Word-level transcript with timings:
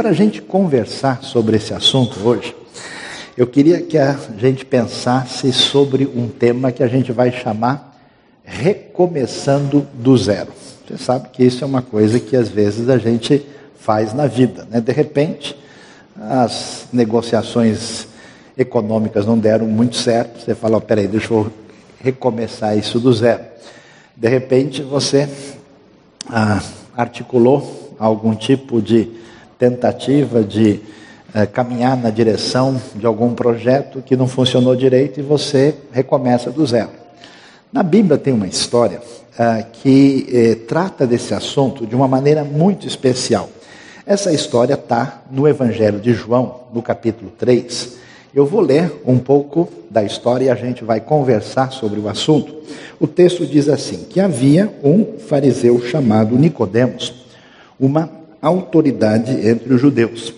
para 0.00 0.08
a 0.08 0.14
gente 0.14 0.40
conversar 0.40 1.22
sobre 1.22 1.58
esse 1.58 1.74
assunto 1.74 2.26
hoje, 2.26 2.56
eu 3.36 3.46
queria 3.46 3.82
que 3.82 3.98
a 3.98 4.18
gente 4.38 4.64
pensasse 4.64 5.52
sobre 5.52 6.06
um 6.06 6.26
tema 6.26 6.72
que 6.72 6.82
a 6.82 6.88
gente 6.88 7.12
vai 7.12 7.30
chamar 7.30 8.00
recomeçando 8.42 9.86
do 9.92 10.16
zero. 10.16 10.48
Você 10.88 10.96
sabe 10.96 11.28
que 11.28 11.44
isso 11.44 11.62
é 11.62 11.66
uma 11.66 11.82
coisa 11.82 12.18
que 12.18 12.34
às 12.34 12.48
vezes 12.48 12.88
a 12.88 12.96
gente 12.96 13.46
faz 13.78 14.14
na 14.14 14.26
vida, 14.26 14.66
né? 14.70 14.80
De 14.80 14.90
repente, 14.90 15.54
as 16.18 16.86
negociações 16.90 18.08
econômicas 18.56 19.26
não 19.26 19.38
deram 19.38 19.66
muito 19.66 19.96
certo, 19.96 20.42
você 20.42 20.54
fala, 20.54 20.78
oh, 20.78 20.80
peraí, 20.80 21.08
deixa 21.08 21.34
eu 21.34 21.52
recomeçar 22.02 22.74
isso 22.74 22.98
do 22.98 23.12
zero. 23.12 23.42
De 24.16 24.30
repente, 24.30 24.82
você 24.82 25.28
ah, 26.26 26.62
articulou 26.96 27.94
algum 27.98 28.34
tipo 28.34 28.80
de 28.80 29.20
tentativa 29.60 30.42
de 30.42 30.80
eh, 31.34 31.44
caminhar 31.44 31.94
na 31.94 32.08
direção 32.08 32.80
de 32.96 33.04
algum 33.04 33.34
projeto 33.34 34.00
que 34.00 34.16
não 34.16 34.26
funcionou 34.26 34.74
direito 34.74 35.20
e 35.20 35.22
você 35.22 35.74
recomeça 35.92 36.50
do 36.50 36.66
zero. 36.66 36.88
Na 37.70 37.82
Bíblia 37.82 38.16
tem 38.16 38.32
uma 38.32 38.46
história 38.46 39.02
ah, 39.38 39.62
que 39.62 40.26
eh, 40.32 40.54
trata 40.66 41.06
desse 41.06 41.34
assunto 41.34 41.86
de 41.86 41.94
uma 41.94 42.08
maneira 42.08 42.42
muito 42.42 42.86
especial. 42.86 43.50
Essa 44.06 44.32
história 44.32 44.74
está 44.74 45.22
no 45.30 45.46
Evangelho 45.46 46.00
de 46.00 46.14
João, 46.14 46.62
no 46.72 46.80
capítulo 46.80 47.30
3. 47.38 47.98
Eu 48.34 48.46
vou 48.46 48.62
ler 48.62 48.90
um 49.04 49.18
pouco 49.18 49.68
da 49.90 50.02
história 50.02 50.46
e 50.46 50.50
a 50.50 50.54
gente 50.54 50.82
vai 50.84 51.00
conversar 51.00 51.70
sobre 51.70 52.00
o 52.00 52.08
assunto. 52.08 52.54
O 52.98 53.06
texto 53.06 53.46
diz 53.46 53.68
assim: 53.68 54.06
que 54.08 54.20
havia 54.20 54.72
um 54.82 55.18
fariseu 55.18 55.80
chamado 55.82 56.34
Nicodemos, 56.36 57.26
uma 57.78 58.19
autoridade 58.40 59.46
entre 59.46 59.72
os 59.72 59.80
judeus. 59.80 60.32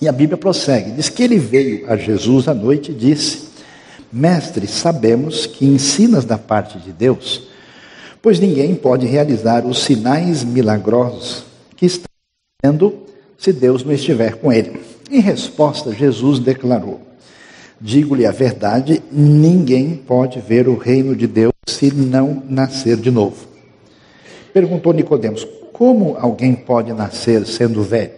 E 0.00 0.08
a 0.08 0.12
Bíblia 0.12 0.38
prossegue, 0.38 0.92
diz 0.92 1.08
que 1.08 1.22
ele 1.22 1.38
veio 1.38 1.90
a 1.90 1.96
Jesus 1.96 2.48
à 2.48 2.54
noite 2.54 2.90
e 2.90 2.94
disse: 2.94 3.48
Mestre, 4.12 4.66
sabemos 4.66 5.46
que 5.46 5.66
ensinas 5.66 6.24
da 6.24 6.38
parte 6.38 6.78
de 6.78 6.92
Deus, 6.92 7.48
pois 8.22 8.40
ninguém 8.40 8.74
pode 8.74 9.06
realizar 9.06 9.66
os 9.66 9.82
sinais 9.82 10.42
milagrosos 10.42 11.44
que 11.76 11.86
estão 11.86 12.06
fazendo 12.62 12.94
se 13.36 13.52
Deus 13.52 13.84
não 13.84 13.92
estiver 13.92 14.36
com 14.36 14.52
ele. 14.52 14.80
Em 15.10 15.20
resposta, 15.20 15.92
Jesus 15.92 16.38
declarou: 16.38 17.00
Digo-lhe 17.80 18.24
a 18.24 18.30
verdade, 18.30 19.02
ninguém 19.12 19.96
pode 19.96 20.40
ver 20.40 20.68
o 20.68 20.76
reino 20.76 21.14
de 21.14 21.26
Deus 21.26 21.52
se 21.66 21.92
não 21.94 22.42
nascer 22.48 22.96
de 22.96 23.10
novo. 23.10 23.46
Perguntou 24.52 24.92
Nicodemos: 24.92 25.46
Como 25.80 26.14
alguém 26.20 26.54
pode 26.54 26.92
nascer 26.92 27.46
sendo 27.46 27.82
velho? 27.82 28.12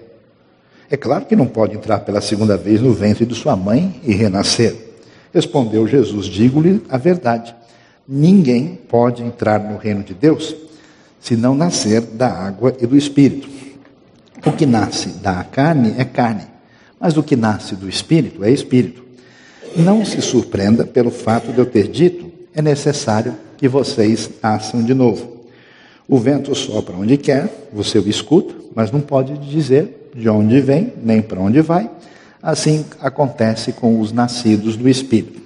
É 0.91 0.97
claro 0.97 1.27
que 1.27 1.37
não 1.37 1.47
pode 1.47 1.77
entrar 1.77 2.01
pela 2.01 2.21
segunda 2.21 2.57
vez 2.57 2.81
no 2.81 2.93
ventre 2.93 3.25
de 3.25 3.37
sua 3.37 3.55
mãe 3.55 4.01
e 4.03 4.13
renascer. 4.13 4.75
Respondeu 5.33 5.87
Jesus: 5.87 6.27
Digo-lhe 6.27 6.83
a 6.89 6.99
verdade. 6.99 7.55
Ninguém 8.09 8.77
pode 8.89 9.23
entrar 9.23 9.61
no 9.61 9.77
reino 9.77 10.03
de 10.03 10.13
Deus 10.13 10.57
se 11.21 11.37
não 11.37 11.55
nascer 11.55 12.01
da 12.01 12.33
água 12.33 12.77
e 12.81 12.85
do 12.85 12.97
espírito. 12.97 13.49
O 14.45 14.51
que 14.51 14.67
nasce 14.67 15.11
da 15.21 15.45
carne 15.45 15.95
é 15.99 16.05
carne, 16.05 16.49
mas 16.99 17.17
o 17.17 17.23
que 17.23 17.37
nasce 17.37 17.77
do 17.77 17.89
espírito 17.89 18.43
é 18.43 18.51
espírito. 18.51 19.05
Não 19.77 20.05
se 20.05 20.21
surpreenda 20.21 20.85
pelo 20.85 21.13
fato 21.13 21.53
de 21.53 21.61
eu 21.61 21.67
ter 21.67 21.87
dito: 21.87 22.29
é 22.53 22.61
necessário 22.61 23.37
que 23.57 23.69
vocês 23.69 24.29
nasçam 24.43 24.83
de 24.83 24.95
novo. 24.95 25.42
O 26.08 26.19
vento 26.19 26.55
sopra 26.55 26.97
onde 26.97 27.17
quer, 27.17 27.69
você 27.72 27.98
o 27.98 28.08
escuta, 28.08 28.55
mas 28.74 28.90
não 28.90 29.01
pode 29.01 29.36
dizer 29.39 30.11
de 30.14 30.29
onde 30.29 30.61
vem, 30.61 30.92
nem 31.02 31.23
para 31.23 31.40
onde 31.40 31.61
vai. 31.61 31.90
Assim 32.42 32.85
acontece 33.01 33.73
com 33.73 34.01
os 34.01 34.12
nascidos 34.12 34.77
do 34.77 34.89
Espírito. 34.89 35.41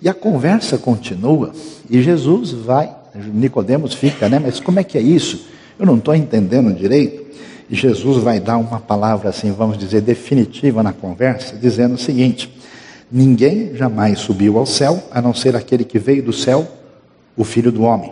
E 0.00 0.08
a 0.08 0.14
conversa 0.14 0.78
continua, 0.78 1.52
e 1.88 2.02
Jesus 2.02 2.52
vai, 2.52 2.94
Nicodemos 3.14 3.94
fica, 3.94 4.28
né? 4.28 4.38
Mas 4.38 4.58
como 4.58 4.80
é 4.80 4.84
que 4.84 4.96
é 4.96 5.00
isso? 5.00 5.46
Eu 5.78 5.86
não 5.86 5.96
estou 5.96 6.14
entendendo 6.14 6.72
direito. 6.72 7.22
E 7.68 7.74
Jesus 7.74 8.22
vai 8.22 8.38
dar 8.38 8.58
uma 8.58 8.78
palavra 8.78 9.30
assim, 9.30 9.50
vamos 9.52 9.78
dizer, 9.78 10.00
definitiva 10.00 10.82
na 10.82 10.92
conversa, 10.92 11.56
dizendo 11.56 11.94
o 11.94 11.98
seguinte: 11.98 12.52
Ninguém 13.10 13.74
jamais 13.74 14.20
subiu 14.20 14.58
ao 14.58 14.64
céu, 14.66 15.02
a 15.10 15.20
não 15.20 15.34
ser 15.34 15.54
aquele 15.54 15.84
que 15.84 15.98
veio 15.98 16.22
do 16.22 16.32
céu, 16.32 16.66
o 17.36 17.44
Filho 17.44 17.70
do 17.70 17.82
Homem. 17.82 18.10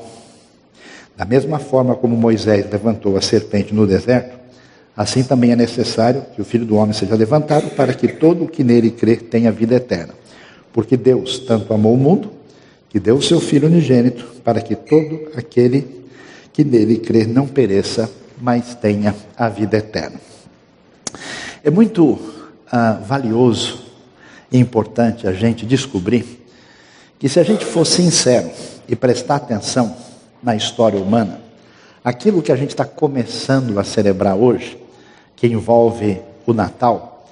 Da 1.20 1.26
mesma 1.26 1.58
forma 1.58 1.94
como 1.94 2.16
Moisés 2.16 2.64
levantou 2.72 3.14
a 3.14 3.20
serpente 3.20 3.74
no 3.74 3.86
deserto, 3.86 4.38
assim 4.96 5.22
também 5.22 5.52
é 5.52 5.54
necessário 5.54 6.24
que 6.34 6.40
o 6.40 6.44
Filho 6.46 6.64
do 6.64 6.76
Homem 6.76 6.94
seja 6.94 7.14
levantado 7.14 7.68
para 7.76 7.92
que 7.92 8.08
todo 8.08 8.44
o 8.44 8.48
que 8.48 8.64
nele 8.64 8.90
crer 8.90 9.24
tenha 9.24 9.52
vida 9.52 9.74
eterna. 9.74 10.14
Porque 10.72 10.96
Deus 10.96 11.40
tanto 11.40 11.74
amou 11.74 11.92
o 11.92 11.98
mundo 11.98 12.32
que 12.88 12.98
deu 12.98 13.16
o 13.16 13.22
seu 13.22 13.38
Filho 13.38 13.68
unigênito 13.68 14.24
para 14.42 14.62
que 14.62 14.74
todo 14.74 15.28
aquele 15.36 16.06
que 16.54 16.64
nele 16.64 16.96
crer 16.96 17.28
não 17.28 17.46
pereça, 17.46 18.10
mas 18.40 18.74
tenha 18.74 19.14
a 19.36 19.46
vida 19.50 19.76
eterna. 19.76 20.18
É 21.62 21.68
muito 21.68 22.18
ah, 22.72 22.98
valioso 23.06 23.84
e 24.50 24.58
importante 24.58 25.28
a 25.28 25.34
gente 25.34 25.66
descobrir 25.66 26.46
que 27.18 27.28
se 27.28 27.38
a 27.38 27.42
gente 27.42 27.66
for 27.66 27.84
sincero 27.84 28.50
e 28.88 28.96
prestar 28.96 29.36
atenção 29.36 30.08
na 30.42 30.56
história 30.56 31.00
humana, 31.00 31.40
aquilo 32.04 32.42
que 32.42 32.52
a 32.52 32.56
gente 32.56 32.70
está 32.70 32.84
começando 32.84 33.78
a 33.78 33.84
celebrar 33.84 34.36
hoje, 34.36 34.78
que 35.36 35.46
envolve 35.46 36.20
o 36.46 36.52
Natal, 36.52 37.26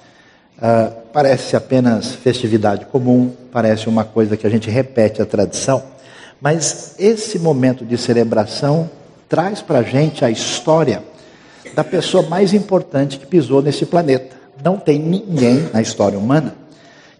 uh, 0.57 0.93
parece 1.11 1.55
apenas 1.55 2.13
festividade 2.13 2.85
comum, 2.85 3.31
parece 3.51 3.89
uma 3.89 4.03
coisa 4.03 4.37
que 4.37 4.45
a 4.45 4.49
gente 4.49 4.69
repete 4.69 5.21
a 5.21 5.25
tradição, 5.25 5.83
mas 6.41 6.95
esse 6.97 7.37
momento 7.37 7.83
de 7.83 7.97
celebração 7.97 8.89
traz 9.27 9.61
para 9.61 9.79
a 9.79 9.83
gente 9.83 10.23
a 10.23 10.31
história 10.31 11.03
da 11.75 11.83
pessoa 11.83 12.27
mais 12.27 12.53
importante 12.53 13.19
que 13.19 13.25
pisou 13.25 13.61
nesse 13.61 13.85
planeta. 13.85 14.35
Não 14.63 14.77
tem 14.77 14.99
ninguém 14.99 15.69
na 15.73 15.81
história 15.81 16.17
humana 16.17 16.55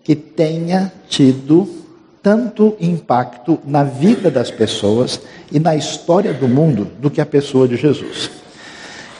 que 0.04 0.16
tenha 0.16 0.92
tido 1.08 1.78
tanto 2.22 2.75
impacto 2.80 3.59
na 3.66 3.84
vida 3.84 4.30
das 4.30 4.52
pessoas 4.52 5.22
e 5.52 5.59
na 5.59 5.75
história 5.75 6.34
do 6.34 6.47
mundo 6.47 6.88
do 7.00 7.09
que 7.09 7.22
a 7.22 7.25
pessoa 7.25 7.68
de 7.68 7.78
Jesus. 7.78 8.30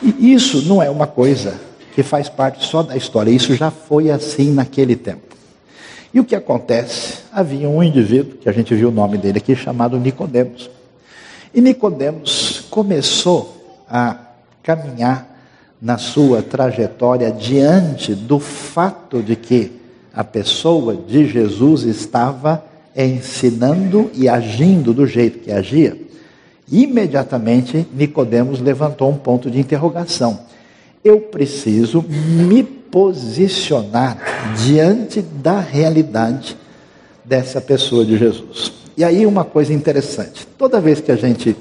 E 0.02 0.34
isso 0.34 0.62
não 0.64 0.82
é 0.82 0.90
uma 0.90 1.08
coisa 1.08 1.60
que 1.94 2.04
faz 2.04 2.30
parte 2.30 2.66
só 2.66 2.84
da 2.84 2.96
história, 2.96 3.32
isso 3.32 3.56
já 3.56 3.72
foi 3.72 4.10
assim 4.10 4.52
naquele 4.52 4.96
tempo. 4.96 5.36
E 6.14 6.20
o 6.20 6.26
que 6.26 6.36
acontece? 6.36 7.20
Havia 7.32 7.70
um 7.70 7.84
indivíduo, 7.84 8.38
que 8.38 8.50
a 8.50 8.52
gente 8.52 8.74
viu 8.74 8.90
o 8.90 8.92
nome 8.92 9.18
dele 9.18 9.38
aqui, 9.38 9.56
chamado 9.56 10.00
Nicodemos. 10.00 10.70
E 11.54 11.62
Nicodemos 11.62 12.66
começou 12.70 13.84
a 13.90 14.18
caminhar 14.64 15.28
na 15.82 15.98
sua 15.98 16.42
trajetória 16.42 17.32
diante 17.32 18.14
do 18.14 18.40
fato 18.40 19.22
de 19.22 19.36
que 19.36 19.72
a 20.14 20.24
pessoa 20.24 20.96
de 20.96 21.28
Jesus 21.28 21.84
estava 21.84 22.69
ensinando 22.96 24.10
e 24.14 24.28
agindo 24.28 24.94
do 24.94 25.06
jeito 25.06 25.40
que 25.40 25.52
agia, 25.52 25.98
imediatamente 26.72 27.88
Nicodemos 27.94 28.60
levantou 28.60 29.10
um 29.10 29.18
ponto 29.18 29.50
de 29.50 29.60
interrogação. 29.60 30.42
Eu 31.04 31.22
preciso 31.22 32.04
me 32.08 32.64
posicionar 32.64 34.18
diante 34.66 35.22
da 35.22 35.60
realidade 35.60 36.58
dessa 37.24 37.62
pessoa 37.62 38.04
de 38.04 38.18
Jesus. 38.18 38.74
E 38.98 39.04
aí 39.04 39.26
uma 39.26 39.46
coisa 39.46 39.74
interessante, 39.74 40.46
toda 40.58 40.82
vez 40.82 41.00
que 41.00 41.12
a 41.12 41.16
gente 41.16 41.56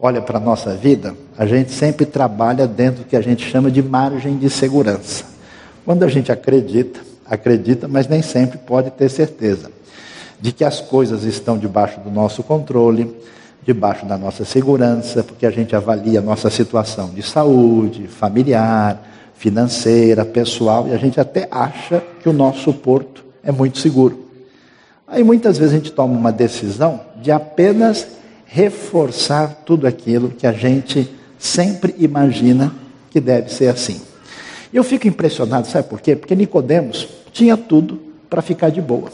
olha 0.00 0.20
para 0.20 0.38
a 0.38 0.40
nossa 0.40 0.74
vida, 0.74 1.14
a 1.38 1.46
gente 1.46 1.70
sempre 1.70 2.04
trabalha 2.04 2.66
dentro 2.66 3.04
do 3.04 3.06
que 3.06 3.14
a 3.14 3.20
gente 3.20 3.48
chama 3.48 3.70
de 3.70 3.82
margem 3.82 4.36
de 4.36 4.50
segurança. 4.50 5.24
Quando 5.84 6.02
a 6.02 6.08
gente 6.08 6.32
acredita, 6.32 7.00
acredita, 7.24 7.86
mas 7.86 8.08
nem 8.08 8.20
sempre 8.20 8.58
pode 8.58 8.90
ter 8.90 9.08
certeza 9.08 9.70
de 10.42 10.50
que 10.50 10.64
as 10.64 10.80
coisas 10.80 11.22
estão 11.22 11.56
debaixo 11.56 12.00
do 12.00 12.10
nosso 12.10 12.42
controle, 12.42 13.16
debaixo 13.64 14.04
da 14.04 14.18
nossa 14.18 14.44
segurança, 14.44 15.22
porque 15.22 15.46
a 15.46 15.50
gente 15.52 15.76
avalia 15.76 16.18
a 16.18 16.22
nossa 16.22 16.50
situação 16.50 17.10
de 17.10 17.22
saúde, 17.22 18.08
familiar, 18.08 19.00
financeira, 19.36 20.24
pessoal, 20.24 20.88
e 20.88 20.92
a 20.92 20.96
gente 20.96 21.20
até 21.20 21.46
acha 21.48 22.02
que 22.20 22.28
o 22.28 22.32
nosso 22.32 22.72
porto 22.72 23.24
é 23.44 23.52
muito 23.52 23.78
seguro. 23.78 24.26
Aí 25.06 25.22
muitas 25.22 25.58
vezes 25.58 25.74
a 25.74 25.76
gente 25.78 25.92
toma 25.92 26.18
uma 26.18 26.32
decisão 26.32 27.00
de 27.22 27.30
apenas 27.30 28.08
reforçar 28.44 29.62
tudo 29.64 29.86
aquilo 29.86 30.30
que 30.30 30.46
a 30.46 30.52
gente 30.52 31.08
sempre 31.38 31.94
imagina 31.98 32.74
que 33.10 33.20
deve 33.20 33.48
ser 33.52 33.68
assim. 33.68 34.00
Eu 34.74 34.82
fico 34.82 35.06
impressionado, 35.06 35.68
sabe 35.68 35.88
por 35.88 36.00
quê? 36.00 36.16
Porque 36.16 36.34
Nicodemos 36.34 37.06
tinha 37.32 37.56
tudo 37.56 38.00
para 38.28 38.42
ficar 38.42 38.70
de 38.70 38.80
boa. 38.80 39.08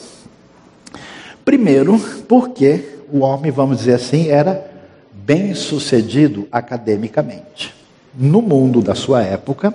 Primeiro, 1.48 1.98
porque 2.28 2.84
o 3.10 3.20
homem, 3.20 3.50
vamos 3.50 3.78
dizer 3.78 3.94
assim, 3.94 4.28
era 4.28 4.70
bem 5.10 5.54
sucedido 5.54 6.46
academicamente. 6.52 7.74
No 8.14 8.42
mundo 8.42 8.82
da 8.82 8.94
sua 8.94 9.22
época, 9.22 9.74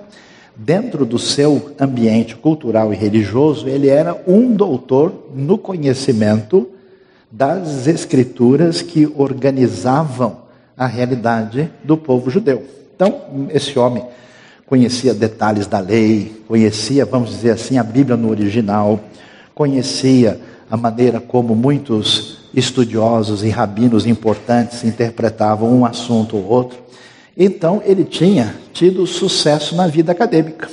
dentro 0.56 1.04
do 1.04 1.18
seu 1.18 1.72
ambiente 1.80 2.36
cultural 2.36 2.94
e 2.94 2.96
religioso, 2.96 3.68
ele 3.68 3.90
era 3.90 4.16
um 4.28 4.54
doutor 4.54 5.32
no 5.34 5.58
conhecimento 5.58 6.70
das 7.32 7.88
escrituras 7.88 8.84
que 8.84 9.12
organizavam 9.16 10.44
a 10.78 10.86
realidade 10.86 11.72
do 11.84 11.98
povo 11.98 12.30
judeu. 12.30 12.62
Então, 12.96 13.48
esse 13.50 13.80
homem 13.80 14.06
conhecia 14.68 15.12
detalhes 15.12 15.66
da 15.66 15.80
lei, 15.80 16.40
conhecia, 16.48 17.04
vamos 17.04 17.32
dizer 17.32 17.50
assim, 17.50 17.80
a 17.80 17.84
Bíblia 17.84 18.16
no 18.16 18.30
original, 18.30 19.00
conhecia 19.56 20.40
a 20.74 20.78
maneira 20.78 21.20
como 21.20 21.56
muitos 21.56 22.40
estudiosos 22.52 23.44
e 23.44 23.50
rabinos 23.50 24.08
importantes 24.08 24.84
interpretavam 24.84 25.72
um 25.72 25.86
assunto 25.86 26.36
ou 26.36 26.50
outro. 26.50 26.80
Então, 27.38 27.80
ele 27.86 28.04
tinha 28.04 28.56
tido 28.74 29.06
sucesso 29.06 29.76
na 29.76 29.86
vida 29.86 30.12
acadêmica. 30.12 30.68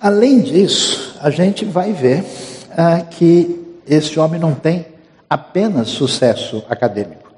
Além 0.00 0.38
disso, 0.38 1.18
a 1.20 1.28
gente 1.28 1.64
vai 1.64 1.92
ver 1.92 2.24
ah, 2.70 3.00
que 3.00 3.60
esse 3.84 4.20
homem 4.20 4.38
não 4.38 4.54
tem 4.54 4.86
apenas 5.28 5.88
sucesso 5.88 6.64
acadêmico. 6.70 7.32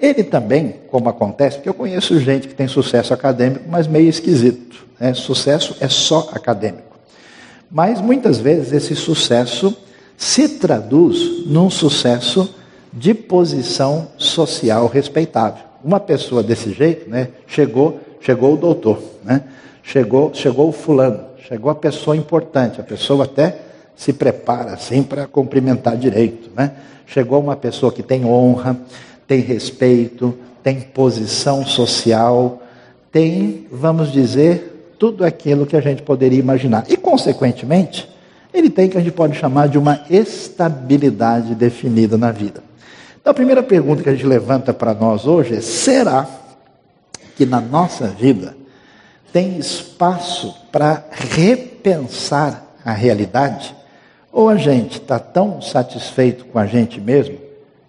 Ele 0.00 0.22
também, 0.22 0.76
como 0.88 1.08
acontece, 1.08 1.56
porque 1.56 1.68
eu 1.68 1.74
conheço 1.74 2.20
gente 2.20 2.46
que 2.46 2.54
tem 2.54 2.68
sucesso 2.68 3.12
acadêmico, 3.12 3.64
mas 3.68 3.88
meio 3.88 4.08
esquisito. 4.08 4.86
Né? 5.00 5.14
Sucesso 5.14 5.76
é 5.80 5.88
só 5.88 6.30
acadêmico. 6.32 6.96
Mas 7.68 8.00
muitas 8.00 8.38
vezes 8.38 8.72
esse 8.72 8.94
sucesso 8.94 9.76
se 10.16 10.48
traduz 10.48 11.46
num 11.46 11.68
sucesso 11.68 12.54
de 12.92 13.12
posição 13.12 14.08
social 14.16 14.86
respeitável. 14.86 15.64
Uma 15.84 16.00
pessoa 16.00 16.42
desse 16.42 16.72
jeito, 16.72 17.08
né, 17.08 17.28
chegou, 17.46 18.00
chegou 18.20 18.54
o 18.54 18.56
doutor, 18.56 18.98
né? 19.22 19.42
Chegou, 19.82 20.34
chegou 20.34 20.68
o 20.68 20.72
fulano, 20.72 21.20
chegou 21.46 21.70
a 21.70 21.74
pessoa 21.74 22.16
importante, 22.16 22.80
a 22.80 22.84
pessoa 22.84 23.24
até 23.24 23.56
se 23.94 24.12
prepara 24.12 24.72
assim 24.72 25.02
para 25.02 25.26
cumprimentar 25.26 25.96
direito, 25.96 26.50
né? 26.56 26.72
Chegou 27.06 27.40
uma 27.40 27.54
pessoa 27.54 27.92
que 27.92 28.02
tem 28.02 28.24
honra, 28.24 28.76
tem 29.28 29.40
respeito, 29.40 30.34
tem 30.62 30.80
posição 30.80 31.64
social, 31.64 32.60
tem, 33.12 33.66
vamos 33.70 34.10
dizer, 34.10 34.94
tudo 34.98 35.24
aquilo 35.24 35.66
que 35.66 35.76
a 35.76 35.80
gente 35.80 36.02
poderia 36.02 36.40
imaginar. 36.40 36.84
E, 36.88 36.96
consequentemente, 36.96 38.08
ele 38.58 38.70
tem 38.70 38.88
que 38.88 38.96
a 38.96 39.00
gente 39.00 39.12
pode 39.12 39.36
chamar 39.36 39.68
de 39.68 39.78
uma 39.78 40.00
estabilidade 40.08 41.54
definida 41.54 42.16
na 42.16 42.30
vida. 42.32 42.62
Então, 43.20 43.30
a 43.30 43.34
primeira 43.34 43.62
pergunta 43.62 44.02
que 44.02 44.08
a 44.08 44.12
gente 44.12 44.26
levanta 44.26 44.72
para 44.72 44.94
nós 44.94 45.26
hoje 45.26 45.56
é: 45.56 45.60
será 45.60 46.26
que 47.36 47.44
na 47.44 47.60
nossa 47.60 48.06
vida 48.06 48.56
tem 49.32 49.58
espaço 49.58 50.54
para 50.70 51.04
repensar 51.10 52.64
a 52.84 52.92
realidade? 52.92 53.74
Ou 54.32 54.48
a 54.48 54.56
gente 54.56 55.00
está 55.00 55.18
tão 55.18 55.60
satisfeito 55.60 56.44
com 56.46 56.58
a 56.58 56.66
gente 56.66 57.00
mesmo 57.00 57.38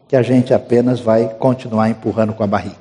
que 0.08 0.16
a 0.16 0.22
gente 0.22 0.54
apenas 0.54 1.00
vai 1.00 1.28
continuar 1.36 1.90
empurrando 1.90 2.34
com 2.34 2.44
a 2.44 2.48
barriga? 2.48 2.76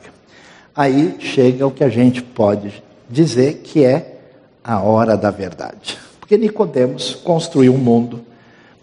Aí 0.75 1.17
chega 1.19 1.67
o 1.67 1.71
que 1.71 1.83
a 1.83 1.89
gente 1.89 2.23
pode 2.23 2.83
dizer 3.09 3.63
que 3.65 3.85
é 3.85 4.19
a 4.63 4.81
hora 4.81 5.17
da 5.17 5.31
verdade. 5.31 6.06
Porque 6.27 6.37
Nicodemos 6.37 7.15
construiu 7.15 7.73
um 7.73 7.79
mundo 7.79 8.21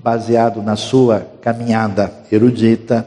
baseado 0.01 0.63
na 0.63 0.78
sua 0.78 1.28
caminhada 1.42 2.10
erudita, 2.31 3.06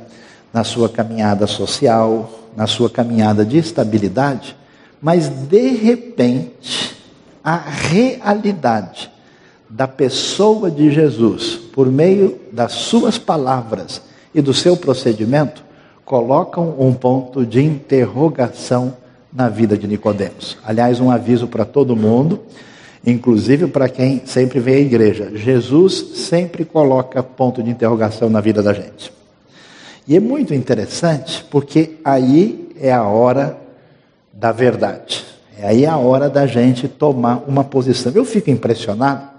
na 0.52 0.62
sua 0.62 0.90
caminhada 0.90 1.46
social, 1.46 2.30
na 2.54 2.66
sua 2.66 2.90
caminhada 2.90 3.46
de 3.46 3.56
estabilidade, 3.56 4.54
mas 5.00 5.30
de 5.30 5.70
repente 5.70 6.94
a 7.42 7.56
realidade 7.56 9.10
da 9.70 9.88
pessoa 9.88 10.70
de 10.70 10.90
Jesus, 10.90 11.54
por 11.72 11.90
meio 11.90 12.38
das 12.52 12.72
suas 12.72 13.16
palavras 13.16 14.02
e 14.34 14.42
do 14.42 14.52
seu 14.52 14.76
procedimento, 14.76 15.64
colocam 16.04 16.74
um 16.78 16.92
ponto 16.92 17.46
de 17.46 17.64
interrogação 17.64 18.98
na 19.32 19.48
vida 19.48 19.78
de 19.78 19.88
Nicodemos. 19.88 20.58
Aliás, 20.62 21.00
um 21.00 21.10
aviso 21.10 21.48
para 21.48 21.64
todo 21.64 21.96
mundo, 21.96 22.42
inclusive 23.06 23.68
para 23.68 23.88
quem 23.88 24.22
sempre 24.26 24.58
vem 24.58 24.74
à 24.74 24.80
igreja. 24.80 25.30
Jesus 25.32 26.12
sempre 26.16 26.64
coloca 26.64 27.22
ponto 27.22 27.62
de 27.62 27.70
interrogação 27.70 28.28
na 28.28 28.40
vida 28.40 28.62
da 28.62 28.72
gente. 28.72 29.12
E 30.08 30.16
é 30.16 30.20
muito 30.20 30.52
interessante 30.52 31.44
porque 31.50 31.96
aí 32.04 32.68
é 32.80 32.92
a 32.92 33.04
hora 33.04 33.56
da 34.32 34.50
verdade. 34.50 35.24
É 35.58 35.68
aí 35.68 35.86
a 35.86 35.96
hora 35.96 36.28
da 36.28 36.46
gente 36.46 36.88
tomar 36.88 37.44
uma 37.46 37.64
posição. 37.64 38.12
Eu 38.12 38.24
fico 38.24 38.50
impressionado 38.50 39.36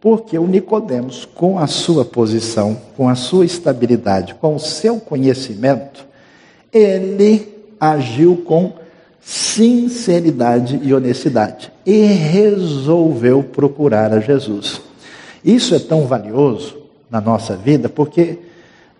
porque 0.00 0.36
o 0.36 0.48
Nicodemos, 0.48 1.24
com 1.24 1.58
a 1.58 1.68
sua 1.68 2.04
posição, 2.04 2.76
com 2.96 3.08
a 3.08 3.14
sua 3.14 3.44
estabilidade, 3.44 4.34
com 4.34 4.56
o 4.56 4.58
seu 4.58 4.98
conhecimento, 4.98 6.04
ele 6.72 7.54
agiu 7.78 8.38
com 8.38 8.72
sinceridade 9.22 10.80
e 10.82 10.92
honestidade 10.92 11.72
e 11.86 12.02
resolveu 12.04 13.42
procurar 13.42 14.12
a 14.12 14.20
Jesus. 14.20 14.80
Isso 15.44 15.74
é 15.74 15.78
tão 15.78 16.06
valioso 16.06 16.76
na 17.10 17.20
nossa 17.20 17.56
vida 17.56 17.88
porque 17.88 18.38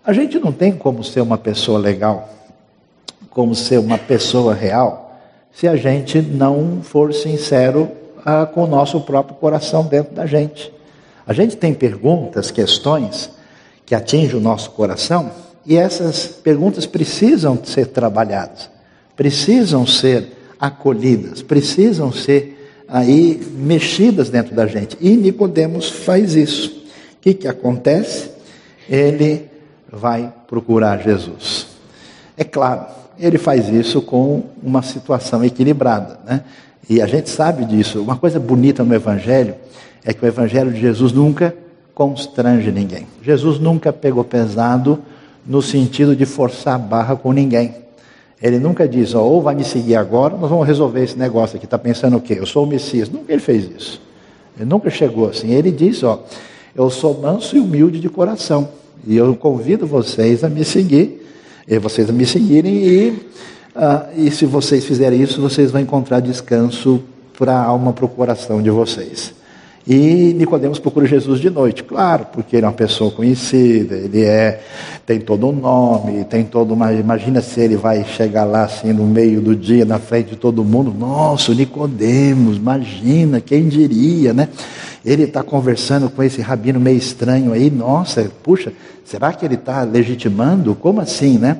a 0.05 0.11
gente 0.13 0.39
não 0.39 0.51
tem 0.51 0.71
como 0.71 1.03
ser 1.03 1.21
uma 1.21 1.37
pessoa 1.37 1.79
legal, 1.79 2.29
como 3.29 3.53
ser 3.55 3.79
uma 3.79 3.97
pessoa 3.97 4.53
real, 4.53 5.19
se 5.51 5.67
a 5.67 5.75
gente 5.75 6.21
não 6.21 6.81
for 6.81 7.13
sincero 7.13 7.89
ah, 8.25 8.45
com 8.45 8.63
o 8.63 8.67
nosso 8.67 8.99
próprio 9.01 9.35
coração 9.35 9.85
dentro 9.85 10.13
da 10.13 10.25
gente. 10.25 10.73
A 11.25 11.33
gente 11.33 11.55
tem 11.55 11.73
perguntas, 11.73 12.51
questões 12.51 13.29
que 13.85 13.95
atingem 13.95 14.35
o 14.35 14.41
nosso 14.41 14.71
coração 14.71 15.31
e 15.65 15.77
essas 15.77 16.27
perguntas 16.27 16.85
precisam 16.85 17.59
ser 17.63 17.87
trabalhadas, 17.87 18.69
precisam 19.15 19.85
ser 19.85 20.33
acolhidas, 20.59 21.41
precisam 21.41 22.11
ser 22.11 22.53
aí 22.87 23.41
mexidas 23.55 24.29
dentro 24.29 24.55
da 24.55 24.67
gente. 24.67 24.97
E 24.99 25.15
Nicodemos 25.15 25.89
faz 25.89 26.35
isso. 26.35 26.69
O 26.69 27.21
que, 27.21 27.33
que 27.33 27.47
acontece? 27.47 28.29
Ele 28.89 29.49
vai 29.91 30.31
procurar 30.47 31.01
Jesus. 31.01 31.67
É 32.37 32.43
claro, 32.43 32.85
ele 33.19 33.37
faz 33.37 33.69
isso 33.69 34.01
com 34.01 34.43
uma 34.61 34.81
situação 34.81 35.43
equilibrada, 35.43 36.19
né? 36.25 36.43
E 36.89 37.01
a 37.01 37.07
gente 37.07 37.29
sabe 37.29 37.63
disso. 37.65 38.01
Uma 38.01 38.17
coisa 38.17 38.39
bonita 38.39 38.83
no 38.83 38.93
Evangelho 38.93 39.55
é 40.03 40.13
que 40.13 40.23
o 40.23 40.27
Evangelho 40.27 40.71
de 40.71 40.81
Jesus 40.81 41.13
nunca 41.13 41.55
constrange 41.93 42.71
ninguém. 42.71 43.07
Jesus 43.21 43.59
nunca 43.59 43.93
pegou 43.93 44.23
pesado 44.23 44.99
no 45.45 45.61
sentido 45.61 46.15
de 46.15 46.25
forçar 46.25 46.75
a 46.75 46.79
barra 46.79 47.15
com 47.15 47.31
ninguém. 47.31 47.82
Ele 48.43 48.59
nunca 48.59 48.85
diz, 48.85 49.15
oh, 49.15 49.23
ou 49.23 49.41
vai 49.41 49.55
me 49.55 49.63
seguir 49.63 49.95
agora, 49.95 50.35
nós 50.35 50.49
vamos 50.49 50.67
resolver 50.67 51.01
esse 51.01 51.17
negócio 51.17 51.55
aqui. 51.55 51.63
Está 51.63 51.79
pensando 51.79 52.17
o 52.17 52.19
quê? 52.19 52.35
Eu 52.37 52.45
sou 52.45 52.65
o 52.65 52.67
Messias. 52.67 53.09
Nunca 53.09 53.31
ele 53.31 53.41
fez 53.41 53.71
isso. 53.71 54.01
Ele 54.57 54.69
nunca 54.69 54.89
chegou 54.89 55.29
assim. 55.29 55.51
Ele 55.53 55.71
diz, 55.71 56.03
ó, 56.03 56.21
eu 56.75 56.89
sou 56.89 57.17
manso 57.21 57.55
e 57.55 57.59
humilde 57.61 58.01
de 58.01 58.09
coração. 58.09 58.67
E 59.07 59.15
eu 59.15 59.33
convido 59.33 59.87
vocês 59.87 60.43
a 60.43 60.49
me 60.49 60.65
seguir, 60.65 61.25
e 61.65 61.79
vocês 61.79 62.09
a 62.09 62.11
me 62.11 62.25
seguirem, 62.25 62.75
e, 62.75 63.09
uh, 63.77 64.11
e 64.17 64.29
se 64.29 64.45
vocês 64.45 64.83
fizerem 64.83 65.21
isso, 65.21 65.39
vocês 65.39 65.71
vão 65.71 65.79
encontrar 65.79 66.19
descanso 66.19 67.01
para 67.39 67.53
a 67.53 67.63
alma, 67.63 67.93
para 67.93 68.03
o 68.03 68.09
coração 68.09 68.61
de 68.61 68.69
vocês. 68.69 69.33
E 69.85 70.33
Nicodemos 70.37 70.79
procura 70.79 71.05
Jesus 71.05 71.41
de 71.41 71.49
noite, 71.49 71.83
claro, 71.83 72.27
porque 72.31 72.55
ele 72.55 72.65
é 72.65 72.69
uma 72.69 72.73
pessoa 72.73 73.11
conhecida, 73.11 73.95
ele 73.95 74.23
é, 74.23 74.61
tem 75.05 75.19
todo 75.19 75.45
um 75.47 75.51
nome, 75.51 76.23
tem 76.23 76.45
todo 76.45 76.73
uma. 76.73 76.93
Imagina 76.93 77.41
se 77.41 77.59
ele 77.59 77.75
vai 77.75 78.05
chegar 78.05 78.45
lá 78.45 78.63
assim 78.63 78.93
no 78.93 79.05
meio 79.05 79.41
do 79.41 79.53
dia, 79.53 79.83
na 79.83 79.99
frente 79.99 80.29
de 80.29 80.35
todo 80.37 80.63
mundo, 80.63 80.93
nossa, 80.97 81.53
Nicodemos, 81.53 82.55
imagina, 82.55 83.41
quem 83.41 83.67
diria, 83.67 84.33
né? 84.33 84.47
Ele 85.03 85.23
está 85.23 85.43
conversando 85.43 86.09
com 86.09 86.23
esse 86.23 86.41
rabino 86.41 86.79
meio 86.79 86.97
estranho 86.97 87.51
aí, 87.51 87.69
nossa, 87.69 88.31
puxa, 88.41 88.71
será 89.03 89.33
que 89.33 89.43
ele 89.43 89.55
está 89.55 89.83
legitimando? 89.83 90.75
Como 90.75 91.01
assim, 91.01 91.37
né? 91.37 91.57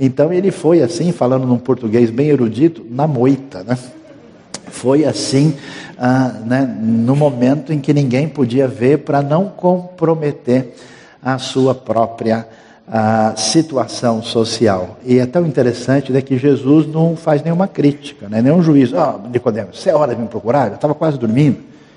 Então 0.00 0.32
ele 0.32 0.50
foi 0.50 0.80
assim, 0.82 1.12
falando 1.12 1.46
num 1.46 1.58
português 1.58 2.08
bem 2.08 2.28
erudito, 2.28 2.86
na 2.88 3.06
moita, 3.06 3.62
né? 3.62 3.76
Foi 4.76 5.06
assim, 5.06 5.56
ah, 5.98 6.34
né, 6.44 6.78
no 6.78 7.16
momento 7.16 7.72
em 7.72 7.80
que 7.80 7.94
ninguém 7.94 8.28
podia 8.28 8.68
ver, 8.68 8.98
para 8.98 9.22
não 9.22 9.48
comprometer 9.48 10.74
a 11.22 11.38
sua 11.38 11.74
própria 11.74 12.46
ah, 12.86 13.32
situação 13.38 14.22
social. 14.22 14.98
E 15.02 15.18
é 15.18 15.24
tão 15.24 15.46
interessante 15.46 16.12
né, 16.12 16.20
que 16.20 16.36
Jesus 16.36 16.86
não 16.86 17.16
faz 17.16 17.42
nenhuma 17.42 17.66
crítica, 17.66 18.28
né, 18.28 18.42
nenhum 18.42 18.62
juízo. 18.62 18.98
Ah, 18.98 19.18
oh, 19.18 19.72
você 19.72 19.88
é 19.88 19.94
hora 19.94 20.14
de 20.14 20.20
me 20.20 20.28
procurar? 20.28 20.68
Eu 20.68 20.74
estava 20.74 20.94
quase 20.94 21.18
dormindo. 21.18 21.56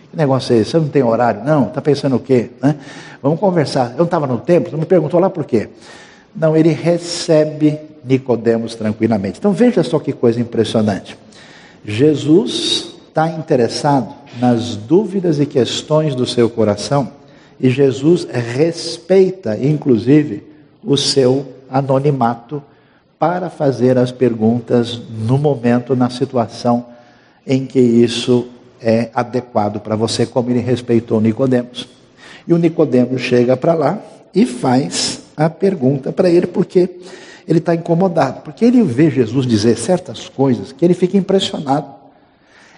Que 0.10 0.16
negócio 0.16 0.56
é 0.56 0.60
esse? 0.60 0.72
Você 0.72 0.78
não 0.78 0.88
tem 0.88 1.04
horário? 1.04 1.44
Não, 1.44 1.68
está 1.68 1.82
pensando 1.82 2.16
o 2.16 2.20
quê? 2.20 2.50
Né? 2.64 2.76
Vamos 3.22 3.42
conversar. 3.42 3.92
Eu 3.92 3.98
não 3.98 4.06
estava 4.06 4.26
no 4.26 4.38
tempo, 4.38 4.70
você 4.70 4.78
me 4.78 4.86
perguntou 4.86 5.20
lá 5.20 5.30
por 5.30 5.44
quê. 5.44 5.68
Não, 6.34 6.56
ele 6.56 6.70
recebe 6.70 7.78
Nicodemos 8.06 8.74
tranquilamente. 8.74 9.38
Então 9.38 9.52
veja 9.52 9.84
só 9.84 10.00
que 10.00 10.14
coisa 10.14 10.40
impressionante. 10.40 11.18
Jesus 11.86 12.94
está 13.08 13.30
interessado 13.30 14.14
nas 14.40 14.76
dúvidas 14.76 15.40
e 15.40 15.46
questões 15.46 16.16
do 16.16 16.26
seu 16.26 16.50
coração, 16.50 17.12
e 17.60 17.70
Jesus 17.70 18.28
respeita, 18.32 19.58
inclusive, 19.58 20.44
o 20.84 20.96
seu 20.96 21.46
anonimato 21.70 22.64
para 23.18 23.50
fazer 23.50 23.98
as 23.98 24.12
perguntas 24.12 25.02
no 25.28 25.38
momento, 25.38 25.96
na 25.96 26.10
situação 26.10 26.86
em 27.46 27.66
que 27.66 27.80
isso 27.80 28.48
é 28.82 29.10
adequado 29.14 29.82
para 29.82 29.96
você, 29.96 30.26
como 30.26 30.50
ele 30.50 30.60
respeitou 30.60 31.20
Nicodemos. 31.20 31.90
E 32.48 32.54
o 32.54 32.58
Nicodemos 32.58 33.22
chega 33.22 33.58
para 33.58 33.74
lá 33.74 34.00
e 34.34 34.46
faz 34.46 35.22
a 35.36 35.50
pergunta 35.50 36.12
para 36.12 36.30
ele, 36.30 36.48
porque 36.48 36.90
ele 37.50 37.58
está 37.58 37.74
incomodado, 37.74 38.42
porque 38.42 38.64
ele 38.64 38.84
vê 38.84 39.10
Jesus 39.10 39.48
dizer 39.48 39.76
certas 39.76 40.30
coisas 40.30 40.72
que 40.72 40.86
ele 40.86 40.94
fica 40.94 41.18
impressionado. 41.18 41.88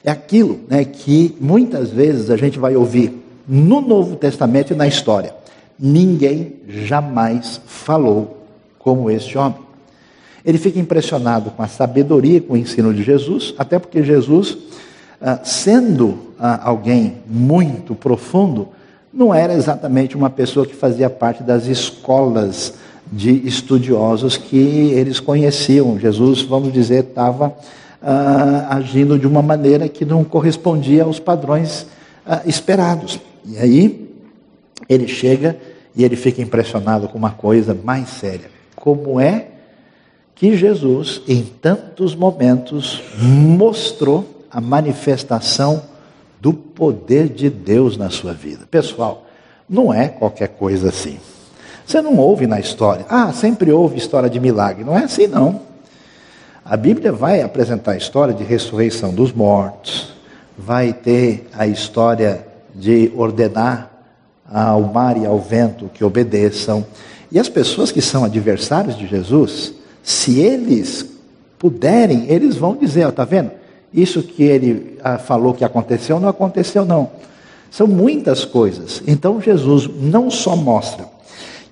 É 0.02 0.10
aquilo 0.10 0.62
né, 0.70 0.86
que 0.86 1.36
muitas 1.42 1.90
vezes 1.90 2.30
a 2.30 2.38
gente 2.38 2.58
vai 2.58 2.74
ouvir 2.74 3.22
no 3.46 3.82
Novo 3.82 4.16
Testamento 4.16 4.72
e 4.72 4.76
na 4.76 4.88
história. 4.88 5.36
Ninguém 5.78 6.54
jamais 6.70 7.60
falou 7.66 8.46
como 8.80 9.12
este 9.12 9.38
homem. 9.38 9.58
Ele 10.46 10.58
fica 10.58 10.80
impressionado 10.80 11.52
com 11.52 11.62
a 11.62 11.68
sabedoria, 11.68 12.40
com 12.40 12.54
o 12.54 12.58
ensino 12.58 12.94
de 12.94 13.04
Jesus, 13.04 13.54
até 13.58 13.78
porque 13.78 14.02
Jesus, 14.02 14.58
ah, 15.22 15.42
sendo 15.44 16.18
ah, 16.40 16.62
alguém 16.64 17.18
muito 17.28 17.94
profundo, 17.94 18.70
não 19.14 19.36
era 19.36 19.54
exatamente 19.54 20.16
uma 20.16 20.30
pessoa 20.30 20.66
que 20.66 20.74
fazia 20.74 21.10
parte 21.10 21.44
das 21.44 21.66
escolas 21.66 22.76
de 23.12 23.46
estudiosos 23.46 24.38
que 24.38 24.58
eles 24.58 25.20
conheciam. 25.20 26.00
Jesus, 26.00 26.42
vamos 26.42 26.72
dizer, 26.72 27.04
estava 27.04 27.56
ah, 28.02 28.68
agindo 28.70 29.20
de 29.20 29.28
uma 29.28 29.42
maneira 29.42 29.90
que 29.90 30.06
não 30.06 30.24
correspondia 30.24 31.04
aos 31.04 31.20
padrões 31.20 31.86
esperados. 32.46 33.20
E 33.46 33.58
aí 33.58 34.10
ele 34.88 35.08
chega 35.08 35.58
e 35.96 36.04
ele 36.04 36.16
fica 36.16 36.42
impressionado 36.42 37.08
com 37.08 37.18
uma 37.18 37.32
coisa 37.32 37.78
mais 37.84 38.10
séria. 38.10 38.50
Como 38.76 39.20
é 39.20 39.48
que 40.36 40.56
Jesus, 40.58 41.22
em 41.28 41.44
tantos 41.44 42.16
momentos, 42.16 43.02
mostrou 43.20 44.46
a 44.50 44.60
manifestação 44.60 45.84
do 46.42 46.54
poder 46.54 47.30
de 47.30 47.50
Deus 47.50 47.96
na 47.96 48.10
sua 48.10 48.34
vida. 48.34 48.66
Pessoal, 48.70 49.28
não 49.70 49.94
é 49.94 50.08
qualquer 50.08 50.50
coisa 50.50 50.90
assim. 50.90 51.20
Você 51.86 52.02
não 52.02 52.18
ouve 52.18 52.48
na 52.48 52.60
história, 52.60 53.06
ah, 53.10 53.32
sempre 53.34 53.72
houve 53.72 53.98
história 53.98 54.30
de 54.30 54.40
milagre. 54.40 54.84
Não 54.84 54.98
é 54.98 55.04
assim, 55.04 55.28
não. 55.28 55.62
A 56.64 56.78
Bíblia 56.78 57.12
vai 57.12 57.42
apresentar 57.42 57.94
a 57.94 57.98
história 57.98 58.34
de 58.34 58.44
ressurreição 58.44 59.14
dos 59.14 59.34
mortos, 59.34 60.14
vai 60.58 60.94
ter 60.94 61.50
a 61.54 61.66
história 61.68 62.46
de 62.74 63.12
ordenar 63.16 63.92
ao 64.50 64.82
mar 64.82 65.18
e 65.18 65.26
ao 65.26 65.40
vento 65.40 65.90
que 65.94 66.04
obedeçam. 66.04 66.86
E 67.32 67.40
as 67.40 67.50
pessoas 67.50 67.92
que 67.92 68.02
são 68.02 68.24
adversários 68.24 68.98
de 68.98 69.08
Jesus, 69.08 69.74
se 70.04 70.40
eles 70.40 71.06
puderem, 71.58 72.26
eles 72.30 72.56
vão 72.56 72.76
dizer, 72.76 73.08
está 73.08 73.26
vendo? 73.26 73.52
Isso 73.94 74.24
que 74.24 74.44
ele 74.44 74.98
ah, 75.04 75.18
falou 75.18 75.54
que 75.54 75.66
aconteceu, 75.66 76.20
não 76.20 76.30
aconteceu 76.30 76.86
não. 76.86 77.10
São 77.70 77.88
muitas 77.88 78.46
coisas. 78.46 79.02
Então 79.08 79.42
Jesus 79.42 79.90
não 80.00 80.30
só 80.30 80.56
mostra 80.56 81.06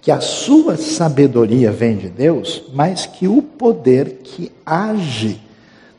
que 0.10 0.12
a 0.12 0.22
sua 0.22 0.75
sabedoria 0.75 1.72
vem 1.72 1.96
de 1.96 2.10
Deus, 2.10 2.63
mas 2.74 3.06
que 3.06 3.28
o 3.28 3.44
poder 3.44 4.22
que 4.24 4.51
age 4.66 5.39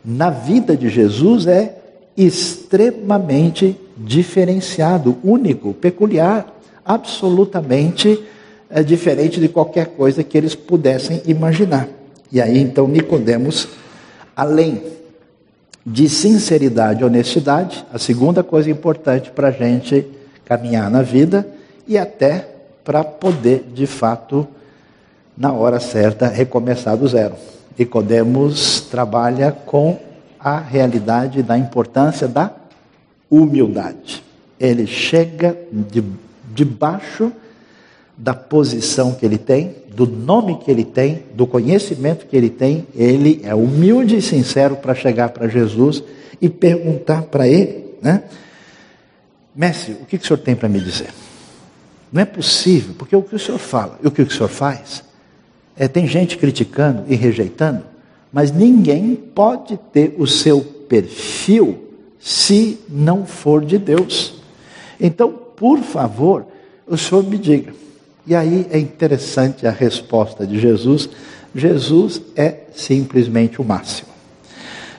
na 0.04 0.30
vida 0.30 0.76
de 0.76 0.88
Jesus 0.88 1.46
é 1.46 1.76
extremamente 2.16 3.78
diferenciado, 3.96 5.16
único, 5.22 5.72
peculiar, 5.72 6.52
absolutamente 6.84 8.20
é, 8.68 8.82
diferente 8.82 9.38
de 9.38 9.46
qualquer 9.46 9.86
coisa 9.86 10.24
que 10.24 10.36
eles 10.36 10.56
pudessem 10.56 11.22
imaginar. 11.24 11.88
E 12.32 12.40
aí 12.40 12.58
então 12.58 12.88
Nicodemos, 12.88 13.68
além 14.34 14.82
de 15.86 16.08
sinceridade 16.08 17.02
e 17.02 17.04
honestidade, 17.04 17.86
a 17.92 17.98
segunda 18.00 18.42
coisa 18.42 18.68
importante 18.68 19.30
para 19.30 19.46
a 19.46 19.52
gente 19.52 20.04
caminhar 20.44 20.90
na 20.90 21.00
vida 21.00 21.46
e 21.86 21.96
até 21.96 22.49
para 22.90 23.04
poder, 23.04 23.70
de 23.72 23.86
fato, 23.86 24.48
na 25.38 25.52
hora 25.52 25.78
certa, 25.78 26.26
recomeçar 26.26 26.96
do 26.96 27.06
zero. 27.06 27.36
Nicodemos 27.78 28.80
trabalha 28.80 29.52
com 29.52 29.96
a 30.40 30.58
realidade 30.58 31.40
da 31.40 31.56
importância 31.56 32.26
da 32.26 32.50
humildade. 33.30 34.24
Ele 34.58 34.88
chega 34.88 35.56
de, 35.70 36.02
debaixo 36.52 37.30
da 38.18 38.34
posição 38.34 39.12
que 39.12 39.24
ele 39.24 39.38
tem, 39.38 39.76
do 39.94 40.04
nome 40.04 40.58
que 40.58 40.68
ele 40.68 40.84
tem, 40.84 41.22
do 41.32 41.46
conhecimento 41.46 42.26
que 42.26 42.36
ele 42.36 42.50
tem, 42.50 42.88
ele 42.92 43.40
é 43.44 43.54
humilde 43.54 44.16
e 44.16 44.20
sincero 44.20 44.74
para 44.74 44.96
chegar 44.96 45.28
para 45.28 45.46
Jesus 45.46 46.02
e 46.42 46.48
perguntar 46.48 47.22
para 47.22 47.46
ele, 47.46 47.84
né? 48.02 48.24
Mestre, 49.54 49.92
o 49.92 50.06
que, 50.06 50.18
que 50.18 50.24
o 50.24 50.26
senhor 50.26 50.40
tem 50.40 50.56
para 50.56 50.68
me 50.68 50.80
dizer? 50.80 51.10
Não 52.12 52.22
é 52.22 52.24
possível, 52.24 52.94
porque 52.98 53.14
o 53.14 53.22
que 53.22 53.36
o 53.36 53.38
senhor 53.38 53.58
fala 53.58 53.98
e 54.02 54.08
o 54.08 54.10
que 54.10 54.22
o 54.22 54.30
senhor 54.30 54.48
faz, 54.48 55.04
é, 55.76 55.86
tem 55.86 56.06
gente 56.06 56.36
criticando 56.36 57.04
e 57.08 57.14
rejeitando, 57.14 57.84
mas 58.32 58.52
ninguém 58.52 59.14
pode 59.14 59.78
ter 59.92 60.14
o 60.18 60.26
seu 60.26 60.60
perfil 60.60 61.78
se 62.18 62.78
não 62.88 63.24
for 63.24 63.64
de 63.64 63.78
Deus. 63.78 64.34
Então, 65.00 65.32
por 65.56 65.78
favor, 65.78 66.46
o 66.86 66.96
senhor 66.96 67.24
me 67.24 67.38
diga. 67.38 67.72
E 68.26 68.34
aí 68.34 68.66
é 68.70 68.78
interessante 68.78 69.66
a 69.66 69.70
resposta 69.70 70.46
de 70.46 70.58
Jesus. 70.58 71.08
Jesus 71.54 72.20
é 72.36 72.64
simplesmente 72.74 73.60
o 73.60 73.64
máximo. 73.64 74.10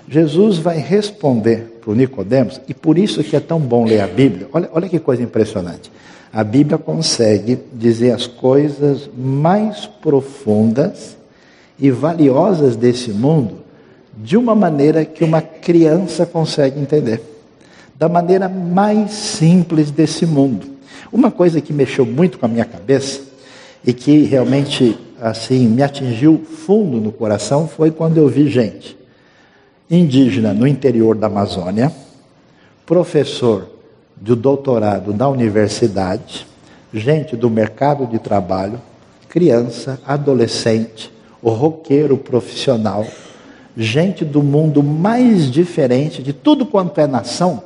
Jesus 0.10 0.58
vai 0.58 0.78
responder 0.78 1.80
para 1.80 1.92
o 1.92 1.96
Nicodemos, 1.96 2.60
e 2.68 2.74
por 2.74 2.98
isso 2.98 3.24
que 3.24 3.36
é 3.36 3.40
tão 3.40 3.60
bom 3.60 3.86
ler 3.86 4.02
a 4.02 4.08
Bíblia. 4.08 4.48
Olha, 4.52 4.70
olha 4.74 4.90
que 4.90 5.00
coisa 5.00 5.24
impressionante. 5.24 5.92
A 6.34 6.44
Bíblia 6.44 6.78
consegue 6.78 7.60
dizer 7.74 8.12
as 8.12 8.26
coisas 8.26 9.10
mais 9.18 9.86
profundas 9.86 11.18
e 11.78 11.92
valiosas 11.92 12.76
desse 12.76 13.12
mundo 13.12 13.60
de 14.16 14.38
uma 14.38 14.56
maneira 14.56 15.04
que 15.04 15.24
uma 15.24 15.42
criança 15.42 16.26
consegue 16.26 16.80
entender. 16.80 17.22
Da 17.96 18.08
maneira 18.08 18.48
mais 18.48 19.12
simples 19.12 19.92
desse 19.92 20.26
mundo. 20.26 20.68
Uma 21.12 21.32
coisa 21.32 21.60
que 21.60 21.74
mexeu 21.74 22.06
muito 22.06 22.40
com 22.40 22.46
a 22.46 22.50
minha 22.50 22.66
cabeça 22.66 23.22
e 23.86 23.94
que 23.94 24.24
realmente 24.24 24.98
assim 25.20 25.68
me 25.68 25.84
atingiu 25.84 26.42
fundo 26.66 27.00
no 27.02 27.12
coração 27.12 27.68
foi 27.68 27.92
quando 27.92 28.18
eu 28.18 28.28
vi 28.28 28.50
gente 28.50 29.02
indígena 29.92 30.54
no 30.54 30.66
interior 30.66 31.16
da 31.18 31.28
Amazônia, 31.28 31.92
professor 32.86 33.68
de 34.22 34.36
doutorado 34.36 35.14
na 35.14 35.28
universidade, 35.28 36.46
gente 36.94 37.36
do 37.36 37.50
mercado 37.50 38.06
de 38.06 38.20
trabalho, 38.20 38.80
criança, 39.28 40.00
adolescente, 40.06 41.12
o 41.42 41.50
roqueiro 41.50 42.16
profissional, 42.18 43.06
gente 43.76 44.24
do 44.24 44.44
mundo 44.44 44.84
mais 44.84 45.50
diferente 45.50 46.22
de 46.22 46.34
tudo 46.34 46.66
quanto 46.66 47.02
é 47.02 47.08
nação, 47.08 47.64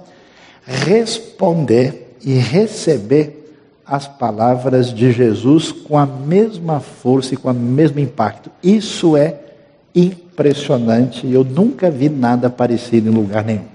responder 0.63 2.15
e 2.23 2.33
receber 2.35 3.41
as 3.85 4.07
palavras 4.07 4.93
de 4.93 5.11
Jesus 5.11 5.71
com 5.71 5.97
a 5.97 6.05
mesma 6.05 6.79
força 6.79 7.33
e 7.33 7.37
com 7.37 7.51
o 7.51 7.53
mesmo 7.53 7.99
impacto. 7.99 8.49
Isso 8.63 9.15
é 9.15 9.35
impressionante. 9.93 11.31
Eu 11.31 11.43
nunca 11.43 11.91
vi 11.91 12.09
nada 12.09 12.49
parecido 12.49 13.09
em 13.09 13.13
lugar 13.13 13.43
nenhum. 13.43 13.74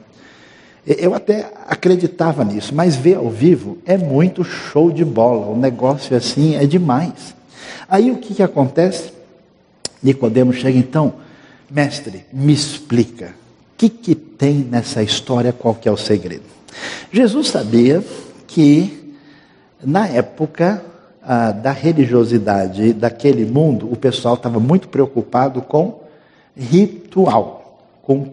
Eu 0.87 1.14
até 1.14 1.52
acreditava 1.66 2.44
nisso, 2.44 2.75
mas 2.75 2.96
ver 2.96 3.16
ao 3.16 3.28
vivo 3.28 3.78
é 3.84 3.99
muito 3.99 4.42
show 4.42 4.90
de 4.90 5.04
bola. 5.04 5.46
O 5.46 5.56
negócio 5.56 6.16
assim 6.16 6.56
é 6.56 6.66
demais. 6.66 7.34
Aí 7.88 8.10
o 8.10 8.16
que, 8.16 8.34
que 8.34 8.42
acontece? 8.42 9.12
Nicodemo 10.02 10.52
chega 10.52 10.78
então, 10.78 11.14
mestre, 11.70 12.25
me 12.32 12.52
explica. 12.52 13.26
O 13.26 13.76
que, 13.76 13.88
que 13.88 14.14
tem 14.14 14.54
nessa 14.54 15.02
história? 15.02 15.52
Qual 15.52 15.75
que 15.75 15.88
é 15.88 15.92
o 15.92 15.96
segredo? 15.96 16.44
Jesus 17.12 17.49
sabia 17.49 18.02
que 18.46 19.14
na 19.82 20.06
época 20.08 20.82
ah, 21.22 21.52
da 21.52 21.72
religiosidade 21.72 22.92
daquele 22.92 23.44
mundo, 23.44 23.90
o 23.90 23.96
pessoal 23.96 24.34
estava 24.34 24.58
muito 24.58 24.88
preocupado 24.88 25.60
com 25.62 26.00
ritual, 26.56 27.78
com, 28.02 28.25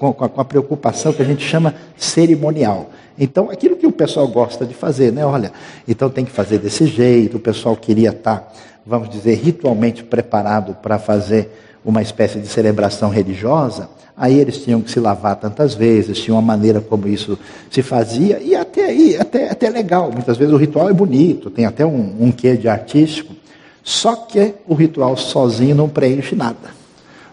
com, 0.00 0.28
com 0.28 0.40
a 0.40 0.44
preocupação 0.44 1.12
que 1.12 1.20
a 1.20 1.24
gente 1.26 1.44
chama 1.44 1.74
cerimonial. 1.96 2.90
Então, 3.18 3.50
aquilo 3.50 3.76
que 3.76 3.86
o 3.86 3.92
pessoal 3.92 4.26
gosta 4.26 4.64
de 4.64 4.72
fazer, 4.72 5.12
né? 5.12 5.26
Olha, 5.26 5.52
então 5.86 6.08
tem 6.08 6.24
que 6.24 6.30
fazer 6.30 6.58
desse 6.58 6.86
jeito, 6.86 7.36
o 7.36 7.40
pessoal 7.40 7.76
queria 7.76 8.08
estar 8.08 8.38
tá 8.38 8.52
vamos 8.86 9.10
dizer, 9.10 9.34
ritualmente 9.34 10.02
preparado 10.02 10.74
para 10.80 10.98
fazer 10.98 11.50
uma 11.84 12.00
espécie 12.00 12.38
de 12.38 12.46
celebração 12.48 13.10
religiosa, 13.10 13.90
aí 14.16 14.38
eles 14.38 14.58
tinham 14.58 14.80
que 14.80 14.90
se 14.90 14.98
lavar 14.98 15.36
tantas 15.36 15.74
vezes, 15.74 16.18
tinha 16.18 16.34
uma 16.34 16.42
maneira 16.42 16.80
como 16.80 17.06
isso 17.06 17.38
se 17.70 17.82
fazia, 17.82 18.40
e 18.40 18.56
até 18.56 18.86
aí, 18.86 19.16
até, 19.18 19.50
até 19.50 19.68
legal. 19.68 20.10
Muitas 20.10 20.38
vezes 20.38 20.52
o 20.52 20.56
ritual 20.56 20.88
é 20.88 20.92
bonito, 20.94 21.50
tem 21.50 21.66
até 21.66 21.84
um, 21.84 22.16
um 22.20 22.32
quê 22.32 22.56
de 22.56 22.68
artístico, 22.68 23.34
só 23.82 24.16
que 24.16 24.54
o 24.66 24.74
ritual 24.74 25.16
sozinho 25.16 25.74
não 25.74 25.88
preenche 25.88 26.34
nada. 26.34 26.80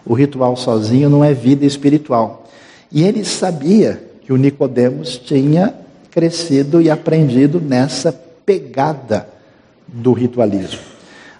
O 0.04 0.14
ritual 0.14 0.54
sozinho 0.56 1.10
não 1.10 1.24
é 1.24 1.34
vida 1.34 1.66
espiritual. 1.66 2.47
E 2.90 3.02
ele 3.02 3.24
sabia 3.24 4.02
que 4.22 4.32
o 4.32 4.36
Nicodemos 4.36 5.18
tinha 5.18 5.74
crescido 6.10 6.80
e 6.80 6.90
aprendido 6.90 7.60
nessa 7.60 8.12
pegada 8.44 9.28
do 9.86 10.12
ritualismo. 10.12 10.80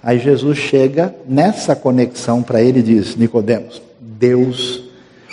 Aí 0.02 0.18
Jesus 0.18 0.58
chega 0.58 1.14
nessa 1.26 1.74
conexão 1.74 2.42
para 2.42 2.62
ele 2.62 2.80
e 2.80 2.82
diz: 2.82 3.16
Nicodemos, 3.16 3.82
Deus, 4.00 4.84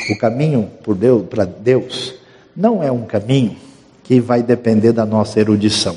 o 0.09 0.17
caminho 0.17 0.69
por 0.83 0.95
Deus 0.95 1.25
para 1.27 1.45
Deus 1.45 2.15
não 2.55 2.81
é 2.81 2.91
um 2.91 3.03
caminho 3.03 3.57
que 4.03 4.19
vai 4.19 4.41
depender 4.41 4.91
da 4.91 5.05
nossa 5.05 5.39
erudição. 5.39 5.95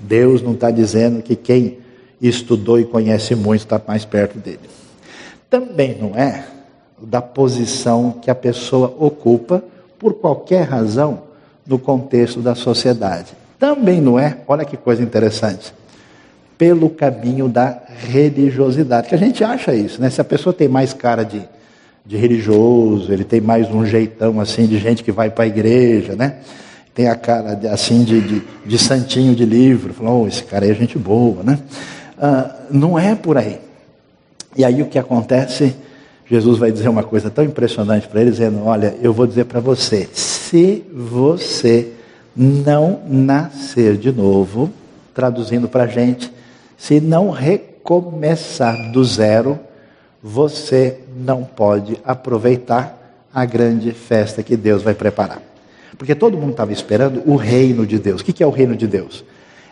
Deus 0.00 0.42
não 0.42 0.52
está 0.52 0.70
dizendo 0.70 1.22
que 1.22 1.34
quem 1.34 1.78
estudou 2.20 2.78
e 2.78 2.84
conhece 2.84 3.34
muito 3.34 3.62
está 3.62 3.80
mais 3.86 4.04
perto 4.04 4.38
dele. 4.38 4.60
Também 5.48 5.96
não 6.00 6.16
é 6.16 6.44
da 7.00 7.20
posição 7.20 8.14
que 8.22 8.30
a 8.30 8.34
pessoa 8.34 8.94
ocupa 8.98 9.62
por 9.98 10.14
qualquer 10.14 10.62
razão 10.62 11.22
no 11.66 11.78
contexto 11.78 12.40
da 12.40 12.54
sociedade. 12.54 13.32
Também 13.58 14.00
não 14.00 14.18
é, 14.18 14.38
olha 14.46 14.64
que 14.64 14.76
coisa 14.76 15.02
interessante, 15.02 15.72
pelo 16.58 16.90
caminho 16.90 17.48
da 17.48 17.80
religiosidade, 18.08 19.08
que 19.08 19.14
a 19.14 19.18
gente 19.18 19.42
acha 19.42 19.74
isso, 19.74 20.00
né? 20.00 20.10
Se 20.10 20.20
a 20.20 20.24
pessoa 20.24 20.52
tem 20.52 20.68
mais 20.68 20.92
cara 20.92 21.24
de, 21.24 21.42
de 22.04 22.16
religioso, 22.16 23.12
ele 23.12 23.24
tem 23.24 23.40
mais 23.40 23.70
um 23.70 23.84
jeitão 23.84 24.40
assim 24.40 24.66
de 24.66 24.78
gente 24.78 25.02
que 25.02 25.10
vai 25.10 25.30
para 25.30 25.44
a 25.44 25.46
igreja, 25.46 26.14
né? 26.14 26.36
Tem 26.94 27.08
a 27.08 27.16
cara 27.16 27.54
de, 27.54 27.66
assim 27.66 28.04
de, 28.04 28.20
de, 28.20 28.42
de, 28.64 28.78
santinho 28.78 29.34
de 29.34 29.44
livro, 29.44 29.92
falou, 29.92 30.22
oh, 30.22 30.28
esse 30.28 30.44
cara 30.44 30.64
aí 30.64 30.70
é 30.70 30.74
gente 30.74 30.96
boa, 30.96 31.42
né? 31.42 31.58
Ah, 32.18 32.54
não 32.70 32.98
é 32.98 33.14
por 33.14 33.36
aí. 33.36 33.58
E 34.56 34.64
aí 34.64 34.80
o 34.80 34.86
que 34.86 34.98
acontece? 34.98 35.74
Jesus 36.26 36.58
vai 36.58 36.72
dizer 36.72 36.88
uma 36.88 37.02
coisa 37.02 37.30
tão 37.30 37.44
impressionante 37.44 38.08
para 38.08 38.20
ele, 38.20 38.30
dizendo: 38.30 38.64
Olha, 38.64 38.96
eu 39.02 39.12
vou 39.12 39.26
dizer 39.26 39.44
para 39.44 39.60
você, 39.60 40.08
se 40.12 40.84
você 40.92 41.92
não 42.36 43.00
nascer 43.06 43.96
de 43.96 44.10
novo, 44.10 44.70
traduzindo 45.14 45.68
para 45.68 45.84
a 45.84 45.86
gente, 45.86 46.32
se 46.76 47.00
não 47.00 47.30
recomeçar 47.30 48.90
do 48.90 49.04
zero, 49.04 49.58
você 50.22 51.00
não 51.14 51.44
pode 51.44 51.98
aproveitar 52.04 53.00
a 53.32 53.44
grande 53.44 53.92
festa 53.92 54.42
que 54.42 54.56
Deus 54.56 54.82
vai 54.82 54.94
preparar. 54.94 55.42
Porque 55.98 56.14
todo 56.14 56.36
mundo 56.36 56.52
estava 56.52 56.72
esperando 56.72 57.22
o 57.26 57.36
reino 57.36 57.86
de 57.86 57.98
Deus. 57.98 58.20
O 58.20 58.24
que 58.24 58.42
é 58.42 58.46
o 58.46 58.50
reino 58.50 58.74
de 58.74 58.86
Deus? 58.86 59.24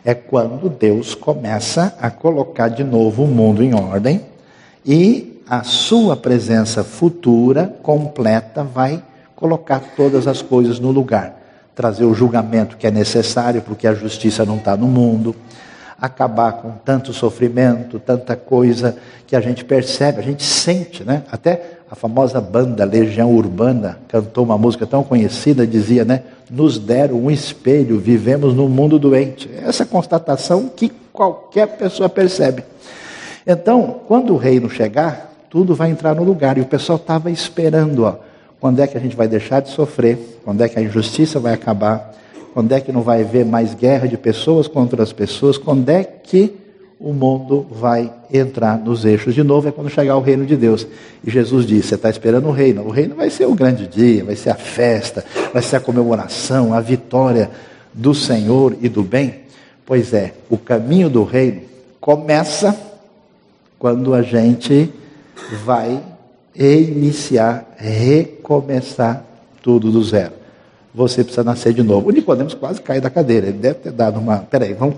É 0.04 0.14
quando 0.14 0.68
Deus 0.68 1.14
começa 1.14 1.96
a 2.00 2.10
colocar 2.10 2.68
de 2.68 2.84
novo 2.84 3.24
o 3.24 3.28
mundo 3.28 3.62
em 3.62 3.74
ordem 3.74 4.20
e 4.84 5.31
a 5.48 5.62
sua 5.62 6.16
presença 6.16 6.84
futura, 6.84 7.74
completa, 7.82 8.62
vai 8.62 9.02
colocar 9.34 9.80
todas 9.96 10.26
as 10.26 10.42
coisas 10.42 10.78
no 10.78 10.90
lugar. 10.90 11.40
Trazer 11.74 12.04
o 12.04 12.14
julgamento 12.14 12.76
que 12.76 12.86
é 12.86 12.90
necessário, 12.90 13.62
porque 13.62 13.86
a 13.86 13.94
justiça 13.94 14.44
não 14.44 14.56
está 14.56 14.76
no 14.76 14.86
mundo 14.86 15.34
acabar 16.02 16.54
com 16.54 16.72
tanto 16.84 17.12
sofrimento, 17.12 18.00
tanta 18.00 18.34
coisa 18.34 18.96
que 19.24 19.36
a 19.36 19.40
gente 19.40 19.64
percebe, 19.64 20.18
a 20.18 20.22
gente 20.22 20.42
sente, 20.42 21.04
né? 21.04 21.22
Até 21.30 21.78
a 21.88 21.94
famosa 21.94 22.40
banda 22.40 22.84
Legião 22.84 23.32
Urbana 23.32 24.00
cantou 24.08 24.42
uma 24.44 24.58
música 24.58 24.84
tão 24.84 25.04
conhecida, 25.04 25.64
dizia, 25.64 26.04
né? 26.04 26.24
Nos 26.50 26.76
deram 26.76 27.14
um 27.14 27.30
espelho, 27.30 28.00
vivemos 28.00 28.52
num 28.52 28.68
mundo 28.68 28.98
doente. 28.98 29.48
Essa 29.64 29.86
constatação 29.86 30.68
que 30.68 30.90
qualquer 31.12 31.68
pessoa 31.76 32.08
percebe. 32.08 32.64
Então, 33.46 34.00
quando 34.08 34.34
o 34.34 34.36
reino 34.36 34.68
chegar, 34.68 35.31
tudo 35.52 35.74
vai 35.74 35.90
entrar 35.90 36.14
no 36.14 36.24
lugar. 36.24 36.56
E 36.56 36.62
o 36.62 36.64
pessoal 36.64 36.96
estava 36.96 37.30
esperando, 37.30 38.04
ó, 38.04 38.16
quando 38.58 38.80
é 38.80 38.86
que 38.86 38.96
a 38.96 39.00
gente 39.00 39.14
vai 39.14 39.28
deixar 39.28 39.60
de 39.60 39.68
sofrer, 39.68 40.40
quando 40.42 40.62
é 40.62 40.68
que 40.68 40.78
a 40.78 40.82
injustiça 40.82 41.38
vai 41.38 41.52
acabar, 41.52 42.14
quando 42.54 42.72
é 42.72 42.80
que 42.80 42.90
não 42.90 43.02
vai 43.02 43.20
haver 43.20 43.44
mais 43.44 43.74
guerra 43.74 44.08
de 44.08 44.16
pessoas 44.16 44.66
contra 44.66 45.02
as 45.02 45.12
pessoas? 45.12 45.58
Quando 45.58 45.90
é 45.90 46.04
que 46.04 46.54
o 46.98 47.12
mundo 47.12 47.66
vai 47.70 48.10
entrar 48.32 48.78
nos 48.78 49.04
eixos 49.04 49.34
de 49.34 49.42
novo? 49.42 49.68
É 49.68 49.72
quando 49.72 49.90
chegar 49.90 50.16
o 50.16 50.22
reino 50.22 50.46
de 50.46 50.56
Deus. 50.56 50.86
E 51.22 51.30
Jesus 51.30 51.66
disse: 51.66 51.88
Você 51.88 51.94
está 51.96 52.08
esperando 52.08 52.48
o 52.48 52.50
reino. 52.50 52.86
O 52.86 52.90
reino 52.90 53.14
vai 53.14 53.28
ser 53.28 53.44
o 53.44 53.54
grande 53.54 53.86
dia, 53.86 54.24
vai 54.24 54.36
ser 54.36 54.48
a 54.48 54.54
festa, 54.54 55.22
vai 55.52 55.60
ser 55.60 55.76
a 55.76 55.80
comemoração, 55.80 56.72
a 56.72 56.80
vitória 56.80 57.50
do 57.92 58.14
Senhor 58.14 58.74
e 58.80 58.88
do 58.88 59.02
bem. 59.02 59.34
Pois 59.84 60.14
é, 60.14 60.32
o 60.48 60.56
caminho 60.56 61.10
do 61.10 61.24
reino 61.24 61.60
começa 62.00 62.74
quando 63.78 64.14
a 64.14 64.22
gente 64.22 64.90
vai 65.64 66.02
iniciar, 66.54 67.74
recomeçar 67.78 69.24
tudo 69.62 69.90
do 69.90 70.02
zero 70.02 70.42
você 70.94 71.24
precisa 71.24 71.42
nascer 71.42 71.72
de 71.72 71.82
novo. 71.82 72.08
O 72.08 72.12
Nicodemos 72.12 72.54
quase 72.54 72.80
cai 72.80 73.00
da 73.00 73.08
cadeira. 73.08 73.46
Ele 73.46 73.58
deve 73.58 73.76
ter 73.76 73.92
dado 73.92 74.20
uma. 74.20 74.38
Peraí, 74.38 74.74
vamos, 74.74 74.96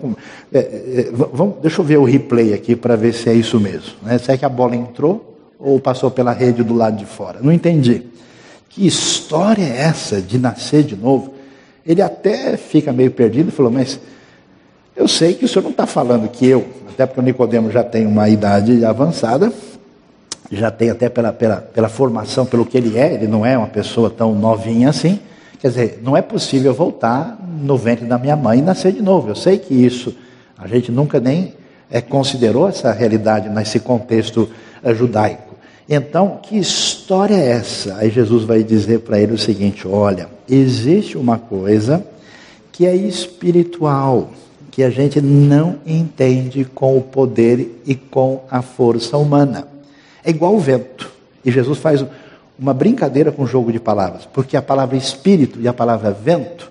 é, 0.53 0.59
é, 0.59 1.11
vamos 1.13 1.57
deixa 1.63 1.81
eu 1.81 1.85
ver 1.85 1.99
o 1.99 2.05
replay 2.05 2.53
aqui 2.53 2.75
para 2.75 2.97
ver 2.97 3.15
se 3.15 3.29
é 3.29 3.35
isso 3.35 3.61
mesmo. 3.61 3.93
Né? 4.03 4.19
Se 4.19 4.33
é 4.33 4.37
que 4.37 4.45
a 4.45 4.49
bola 4.49 4.75
entrou 4.75 5.39
ou 5.59 5.79
passou 5.79 6.11
pela 6.11 6.33
rede 6.33 6.65
do 6.65 6.75
lado 6.75 6.97
de 6.97 7.07
fora. 7.07 7.39
Não 7.41 7.53
entendi. 7.53 8.03
Que 8.69 8.87
história 8.87 9.63
é 9.63 9.83
essa 9.83 10.21
de 10.21 10.37
nascer 10.37 10.83
de 10.83 10.97
novo? 10.97 11.35
Ele 11.87 12.03
até 12.03 12.57
fica 12.57 12.93
meio 12.93 13.13
perdido 13.13 13.51
e 13.51 13.53
falou, 13.53 13.71
mas 13.71 14.01
eu 14.97 15.07
sei 15.07 15.35
que 15.35 15.45
o 15.45 15.49
senhor 15.49 15.63
não 15.63 15.71
está 15.71 15.87
falando 15.87 16.29
que 16.29 16.47
eu, 16.47 16.67
até 16.89 17.07
porque 17.07 17.21
o 17.21 17.23
Nicodemo 17.23 17.71
já 17.71 17.85
tem 17.85 18.05
uma 18.07 18.29
idade 18.29 18.85
avançada, 18.85 19.53
já 20.51 20.71
tem 20.71 20.91
até 20.91 21.09
pela, 21.09 21.33
pela, 21.33 21.57
pela 21.57 21.89
formação, 21.89 22.45
pelo 22.45 22.67
que 22.67 22.77
ele 22.77 22.99
é, 22.99 23.15
ele 23.15 23.27
não 23.27 23.45
é 23.45 23.57
uma 23.57 23.67
pessoa 23.67 24.11
tão 24.11 24.35
novinha 24.35 24.91
assim. 24.91 25.19
Quer 25.59 25.69
dizer, 25.69 26.01
não 26.03 26.17
é 26.17 26.23
possível 26.23 26.75
voltar 26.75 27.39
no 27.63 27.77
ventre 27.77 28.05
da 28.07 28.19
minha 28.19 28.37
mãe 28.37 28.59
e 28.59 28.63
nascer 28.63 28.93
de 28.93 29.01
novo. 29.01 29.31
Eu 29.31 29.35
sei 29.35 29.59
que 29.59 29.75
isso, 29.75 30.15
a 30.59 30.67
gente 30.69 30.93
nunca 30.93 31.19
nem 31.19 31.55
é, 31.91 32.01
considerou 32.01 32.69
essa 32.69 32.93
realidade 32.93 33.49
nesse 33.49 33.81
contexto 33.81 34.49
é, 34.83 34.95
judaico. 34.95 35.55
Então, 35.89 36.39
que 36.43 36.57
história 36.57 37.35
é 37.35 37.51
essa? 37.51 37.97
Aí 37.97 38.11
Jesus 38.11 38.45
vai 38.45 38.63
dizer 38.63 39.01
para 39.01 39.19
ele 39.19 39.33
o 39.33 39.39
seguinte: 39.39 39.87
olha, 39.87 40.29
existe 40.49 41.17
uma 41.17 41.39
coisa 41.39 42.05
que 42.73 42.87
é 42.87 42.95
espiritual, 42.95 44.31
que 44.71 44.83
a 44.83 44.91
gente 44.91 45.21
não 45.21 45.77
entende 45.87 46.65
com 46.65 46.97
o 46.97 47.03
poder 47.03 47.83
e 47.87 47.95
com 47.95 48.43
a 48.51 48.63
força 48.63 49.17
humana. 49.17 49.74
É 50.25 50.31
igual 50.31 50.55
o 50.55 50.59
vento. 50.59 51.11
E 51.45 51.51
Jesus 51.51 51.79
faz 51.79 52.05
uma 52.59 52.73
brincadeira 52.73 53.31
com 53.31 53.43
o 53.43 53.47
jogo 53.47 53.73
de 53.73 53.81
palavras, 53.81 54.27
porque 54.33 54.57
a 54.57 54.63
palavra 54.63 54.97
espírito 54.97 55.61
e 55.61 55.69
a 55.69 55.73
palavra 55.73 56.11
vento, 56.11 56.71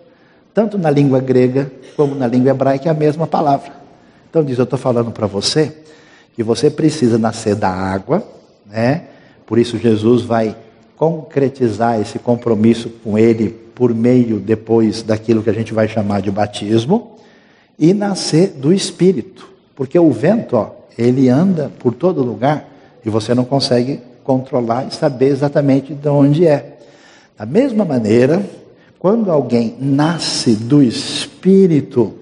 tanto 0.54 0.78
na 0.78 0.90
língua 0.90 1.20
grega 1.20 1.72
como 1.96 2.16
na 2.16 2.26
língua 2.26 2.52
hebraica, 2.52 2.90
é 2.90 2.92
a 2.92 2.96
mesma 2.96 3.28
palavra. 3.28 3.72
Então 4.30 4.44
diz: 4.44 4.58
Eu 4.58 4.64
estou 4.64 4.80
falando 4.80 5.12
para 5.12 5.28
você 5.28 5.78
que 6.36 6.42
você 6.42 6.70
precisa 6.70 7.18
nascer 7.18 7.56
da 7.56 7.70
água, 7.70 8.26
né? 8.66 9.04
Por 9.46 9.60
isso 9.60 9.78
Jesus 9.78 10.24
vai 10.24 10.56
concretizar 10.96 12.00
esse 12.00 12.18
compromisso 12.18 12.90
com 13.04 13.18
ele 13.18 13.50
por 13.76 13.94
meio 13.94 14.40
depois 14.40 15.04
daquilo 15.04 15.44
que 15.44 15.50
a 15.50 15.54
gente 15.54 15.74
vai 15.74 15.88
chamar 15.88 16.22
de 16.22 16.32
batismo 16.32 17.18
e 17.78 17.94
nascer 17.94 18.50
do 18.50 18.72
espírito, 18.72 19.48
porque 19.76 19.98
o 19.98 20.12
vento, 20.12 20.56
ó, 20.56 20.72
ele 20.98 21.28
anda 21.28 21.72
por 21.80 21.94
todo 21.94 22.24
lugar 22.24 22.73
e 23.06 23.10
você 23.10 23.34
não 23.34 23.46
consegue 23.46 24.00
controlar 24.24 24.88
e 24.88 24.94
saber 24.94 25.28
exatamente 25.28 25.94
de 25.94 26.08
onde 26.08 26.48
é. 26.48 26.78
Da 27.38 27.46
mesma 27.46 27.84
maneira, 27.84 28.44
quando 29.00 29.32
alguém 29.32 29.76
nasce 29.80 30.56
do 30.56 30.82
Espírito, 30.82 32.14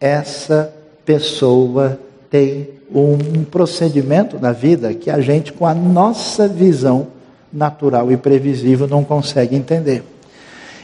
essa 0.00 0.72
pessoa 1.04 1.98
tem 2.30 2.68
um 2.94 3.44
procedimento 3.44 4.38
na 4.38 4.52
vida 4.52 4.94
que 4.94 5.10
a 5.10 5.20
gente, 5.20 5.52
com 5.52 5.66
a 5.66 5.74
nossa 5.74 6.46
visão 6.46 7.08
natural 7.52 8.12
e 8.12 8.16
previsível, 8.16 8.86
não 8.86 9.02
consegue 9.02 9.56
entender. 9.56 10.04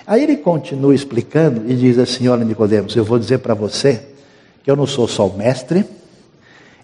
Aí 0.06 0.22
ele 0.22 0.38
continua 0.38 0.94
explicando 0.94 1.70
e 1.70 1.74
diz 1.74 1.98
assim: 1.98 2.28
Olha, 2.28 2.44
Nicodemos, 2.44 2.96
eu 2.96 3.04
vou 3.04 3.18
dizer 3.18 3.38
para 3.38 3.54
você 3.54 4.00
que 4.64 4.70
eu 4.70 4.74
não 4.74 4.86
sou 4.86 5.06
só 5.06 5.26
o 5.26 5.36
mestre, 5.36 5.84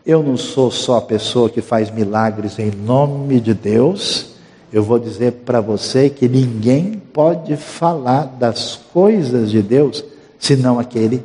eu 0.06 0.22
não 0.22 0.36
sou 0.36 0.70
só 0.70 0.98
a 0.98 1.02
pessoa 1.02 1.48
que 1.48 1.62
faz 1.62 1.90
milagres 1.90 2.58
em 2.58 2.70
nome 2.70 3.40
de 3.40 3.54
Deus. 3.54 4.34
Eu 4.70 4.82
vou 4.82 4.98
dizer 4.98 5.32
para 5.46 5.60
você 5.60 6.10
que 6.10 6.28
ninguém 6.28 7.00
pode 7.12 7.56
falar 7.56 8.24
das 8.24 8.76
coisas 8.92 9.50
de 9.50 9.62
Deus 9.62 10.04
senão 10.38 10.78
aquele 10.78 11.22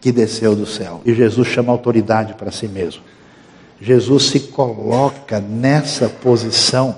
que 0.00 0.12
desceu 0.12 0.54
do 0.54 0.66
céu. 0.66 1.00
E 1.06 1.14
Jesus 1.14 1.48
chama 1.48 1.72
autoridade 1.72 2.34
para 2.34 2.50
si 2.50 2.68
mesmo. 2.68 3.02
Jesus 3.80 4.24
se 4.24 4.40
coloca 4.40 5.40
nessa 5.40 6.08
posição 6.08 6.96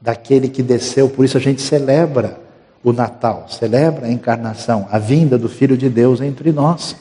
daquele 0.00 0.48
que 0.48 0.62
desceu, 0.62 1.08
por 1.08 1.24
isso 1.24 1.38
a 1.38 1.40
gente 1.40 1.62
celebra 1.62 2.38
o 2.84 2.92
Natal, 2.92 3.46
celebra 3.48 4.06
a 4.06 4.12
encarnação, 4.12 4.86
a 4.90 4.98
vinda 4.98 5.38
do 5.38 5.48
Filho 5.48 5.76
de 5.76 5.88
Deus 5.88 6.20
entre 6.20 6.52
nós. 6.52 6.94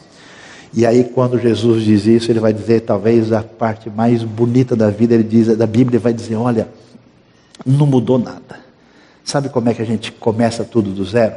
E 0.78 0.86
aí, 0.86 1.06
quando 1.06 1.40
Jesus 1.40 1.84
diz 1.84 2.06
isso, 2.06 2.32
ele 2.32 2.40
vai 2.40 2.54
dizer, 2.54 2.82
talvez 2.82 3.34
a 3.34 3.42
parte 3.42 3.90
mais 3.90 4.22
bonita 4.22 4.76
da 4.76 4.92
vida, 4.92 5.16
ele 5.16 5.24
diz, 5.24 5.58
da 5.58 5.66
Bíblia, 5.66 6.00
vai 6.00 6.14
dizer: 6.14 6.36
olha, 6.36 6.68
não 7.66 7.88
mudou 7.88 8.20
nada. 8.20 8.60
Sabe 9.24 9.50
como 9.50 9.70
é 9.70 9.74
que 9.74 9.82
a 9.82 9.86
gente 9.86 10.12
começa 10.12 10.64
tudo 10.64 10.92
do 10.92 11.04
zero? 11.04 11.34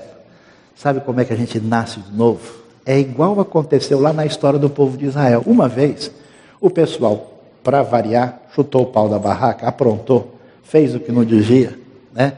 Sabe 0.77 1.01
como 1.01 1.23
é 1.23 1.25
que 1.25 1.33
a 1.33 1.37
gente 1.37 1.59
nasce 1.59 2.01
de 2.01 2.15
novo? 2.15 2.43
É 2.85 3.01
igual 3.01 3.41
aconteceu 3.41 3.99
lá 3.99 4.13
na 4.13 4.27
história 4.27 4.59
do 4.59 4.69
povo 4.69 4.99
de 4.99 5.07
Israel. 5.07 5.43
Uma 5.47 5.69
vez, 5.69 6.11
o 6.61 6.69
pessoal, 6.69 7.41
para 7.65 7.83
variar, 7.83 8.43
chutou 8.55 8.83
o 8.83 8.87
pau 8.89 9.09
da 9.09 9.19
barraca, 9.19 9.67
aprontou, 9.67 10.35
fez 10.63 10.95
o 10.95 11.01
que 11.01 11.11
não 11.11 11.25
devia, 11.25 11.79
né? 12.13 12.35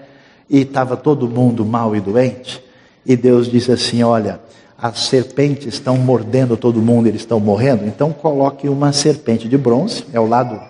E 0.48 0.60
estava 0.60 0.96
todo 0.96 1.28
mundo 1.28 1.64
mal 1.64 1.96
e 1.96 2.00
doente. 2.00 2.62
E 3.04 3.16
Deus 3.16 3.50
disse 3.50 3.72
assim: 3.72 4.04
Olha, 4.04 4.38
as 4.82 5.04
serpentes 5.04 5.74
estão 5.74 5.96
mordendo 5.96 6.56
todo 6.56 6.82
mundo, 6.82 7.06
eles 7.06 7.20
estão 7.20 7.38
morrendo, 7.38 7.86
então 7.86 8.12
coloque 8.12 8.68
uma 8.68 8.92
serpente 8.92 9.48
de 9.48 9.56
bronze, 9.56 10.04
é 10.12 10.18
o 10.18 10.26
lado 10.26 10.60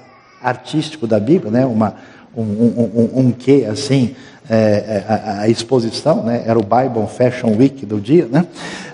artístico 0.42 1.07
da 1.07 1.18
Bíblia, 1.18 1.51
né? 1.51 1.64
uma, 1.64 1.94
um, 2.37 2.42
um, 2.42 2.90
um, 2.94 3.20
um 3.20 3.33
quê 3.33 3.66
assim, 3.66 4.14
é, 4.51 4.55
é, 4.55 5.05
a, 5.09 5.40
a, 5.40 5.48
exposição, 5.48 6.22
né? 6.22 6.42
era 6.44 6.59
o 6.59 6.62
Bible 6.62 7.07
Fashion 7.09 7.57
Week 7.57 7.87
do 7.87 7.98
dia, 7.98 8.29
né? 8.31 8.46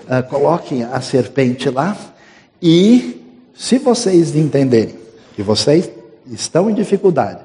Uh, 0.07 0.85
a 0.93 1.01
serpente 1.01 1.69
lá 1.69 1.97
e 2.61 3.21
se 3.53 3.77
vocês 3.77 4.33
entenderem 4.37 4.95
que 5.35 5.43
vocês 5.43 5.91
estão 6.31 6.69
em 6.69 6.73
dificuldade, 6.73 7.41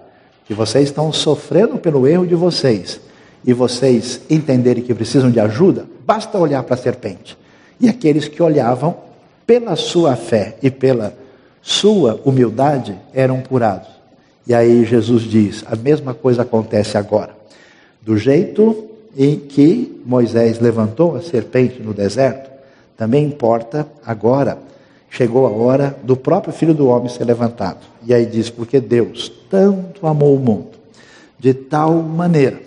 que 0.47 0.55
vocês 0.55 0.85
estão 0.85 1.13
sofrendo 1.13 1.77
pelo 1.79 2.07
erro 2.07 2.25
de 2.25 2.37
vocês, 2.37 3.01
e 3.45 3.53
vocês 3.53 4.21
entenderem 4.31 4.83
que 4.83 4.95
precisam 4.95 5.31
de 5.31 5.41
ajuda, 5.41 5.87
basta 6.07 6.39
olhar 6.39 6.63
para 6.63 6.77
a 6.77 6.79
serpente 6.79 7.37
e 7.81 7.89
aqueles 7.89 8.29
que 8.29 8.43
olhavam 8.43 8.97
pela 9.47 9.77
sua 9.77 10.17
fé 10.17 10.57
e 10.63 10.71
pela 10.71 11.15
sua 11.63 12.21
humildade 12.25 12.97
eram 13.13 13.41
curados. 13.41 13.89
E 14.47 14.55
aí 14.55 14.85
Jesus 14.85 15.23
diz: 15.23 15.65
a 15.67 15.77
mesma 15.77 16.13
coisa 16.15 16.43
acontece 16.43 16.99
agora. 16.99 17.35
Do 18.03 18.19
jeito 18.19 18.91
em 19.17 19.39
que 19.39 20.03
Moisés 20.05 20.59
levantou 20.59 21.17
a 21.17 21.23
serpente 21.23 21.81
no 21.81 21.95
deserto, 21.95 22.51
também 22.97 23.25
importa 23.25 23.87
agora. 24.05 24.59
Chegou 25.09 25.47
a 25.47 25.51
hora 25.51 25.97
do 26.03 26.17
próprio 26.17 26.53
Filho 26.53 26.75
do 26.75 26.89
Homem 26.89 27.09
ser 27.09 27.25
levantado. 27.25 27.79
E 28.07 28.13
aí 28.13 28.27
diz: 28.27 28.51
porque 28.51 28.81
Deus 28.81 29.33
tanto 29.49 30.07
amou 30.07 30.35
o 30.35 30.41
mundo, 30.41 30.73
de 31.39 31.55
tal 31.55 31.95
maneira, 31.95 32.61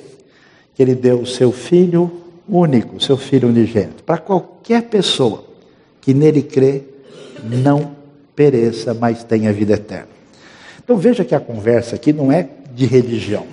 que 0.74 0.82
ele 0.82 0.96
deu 0.96 1.20
o 1.20 1.28
seu 1.28 1.52
Filho 1.52 2.12
único, 2.47 3.01
seu 3.01 3.17
Filho 3.17 3.49
unigênito, 3.49 4.03
para 4.03 4.17
qualquer 4.17 4.83
pessoa 4.83 5.43
que 6.01 6.13
nele 6.13 6.41
crê, 6.41 6.83
não 7.43 7.95
pereça, 8.36 8.93
mas 8.93 9.23
tenha 9.23 9.51
vida 9.51 9.73
eterna. 9.73 10.10
Então 10.83 10.95
veja 10.97 11.25
que 11.25 11.36
a 11.36 11.39
conversa 11.39 11.95
aqui 11.95 12.13
não 12.13 12.31
é 12.31 12.47
de 12.73 12.86
religião, 12.86 13.45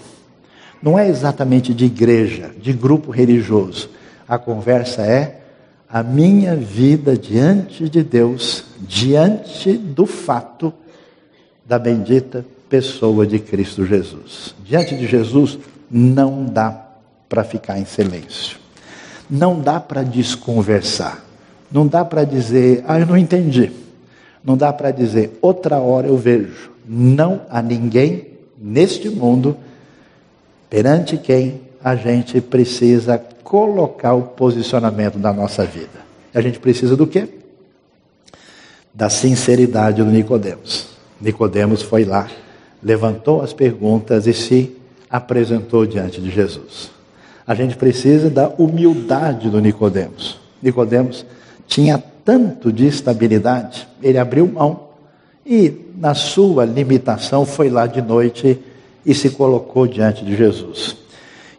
não 0.83 0.99
é 0.99 1.09
exatamente 1.09 1.75
de 1.75 1.87
igreja, 1.87 2.51
de 2.61 2.73
grupo 2.73 3.11
religioso. 3.11 3.91
A 4.29 4.39
conversa 4.39 5.03
é 5.03 5.41
a 5.89 6.03
minha 6.03 6.55
vida 6.55 7.17
diante 7.17 7.89
de 7.89 8.03
Deus, 8.03 8.65
diante 8.81 9.73
do 9.77 10.07
fato 10.07 10.73
da 11.65 11.79
bendita 11.79 12.45
pessoa 12.69 13.27
de 13.27 13.39
Cristo 13.39 13.87
Jesus. 13.87 14.55
Diante 14.65 14.97
de 14.97 15.07
Jesus 15.07 15.59
não 15.91 16.45
dá 16.45 16.71
para 17.29 17.45
ficar 17.45 17.79
em 17.79 17.85
silêncio. 17.85 18.64
Não 19.29 19.61
dá 19.61 19.81
para 19.81 20.03
desconversar. 20.03 21.25
Não 21.71 21.87
dá 21.87 22.05
para 22.05 22.25
dizer, 22.25 22.85
ah, 22.87 23.01
eu 23.01 23.07
não 23.07 23.17
entendi. 23.17 23.73
Não 24.45 24.57
dá 24.57 24.73
para 24.73 24.91
dizer, 24.91 25.39
outra 25.41 25.79
hora 25.79 26.07
eu 26.07 26.17
vejo. 26.17 26.71
Não 26.87 27.43
há 27.49 27.63
ninguém 27.63 28.29
neste 28.59 29.09
mundo 29.09 29.57
perante 30.69 31.17
quem 31.17 31.61
a 31.83 31.97
gente 31.97 32.41
precisa 32.41 33.19
colocar 33.43 34.15
o 34.15 34.23
posicionamento 34.23 35.19
da 35.19 35.33
nossa 35.33 35.65
vida. 35.65 36.05
A 36.35 36.41
gente 36.41 36.59
precisa 36.59 36.97
do 36.97 37.07
quê? 37.07 37.29
Da 38.93 39.09
sinceridade 39.09 40.03
do 40.03 40.11
Nicodemos. 40.11 40.89
Nicodemos 41.21 41.83
foi 41.83 42.05
lá, 42.05 42.29
levantou 42.83 43.43
as 43.43 43.53
perguntas 43.53 44.27
e 44.27 44.35
se 44.35 44.77
apresentou 45.09 45.87
diante 45.87 46.21
de 46.21 46.31
Jesus. 46.31 46.91
A 47.47 47.55
gente 47.55 47.77
precisa 47.77 48.31
da 48.31 48.49
humildade 48.49 49.51
do 49.51 49.61
Nicodemos. 49.61 50.39
Nicodemos 50.63 51.27
tinha 51.67 52.03
tanto 52.25 52.73
de 52.73 52.87
estabilidade, 52.87 53.87
ele 54.03 54.19
abriu 54.19 54.47
mão 54.47 54.89
e 55.45 55.73
na 55.97 56.15
sua 56.15 56.65
limitação 56.65 57.45
foi 57.45 57.69
lá 57.69 57.87
de 57.87 58.01
noite 58.01 58.59
e 59.05 59.15
se 59.15 59.31
colocou 59.31 59.87
diante 59.87 60.25
de 60.25 60.35
Jesus. 60.35 60.97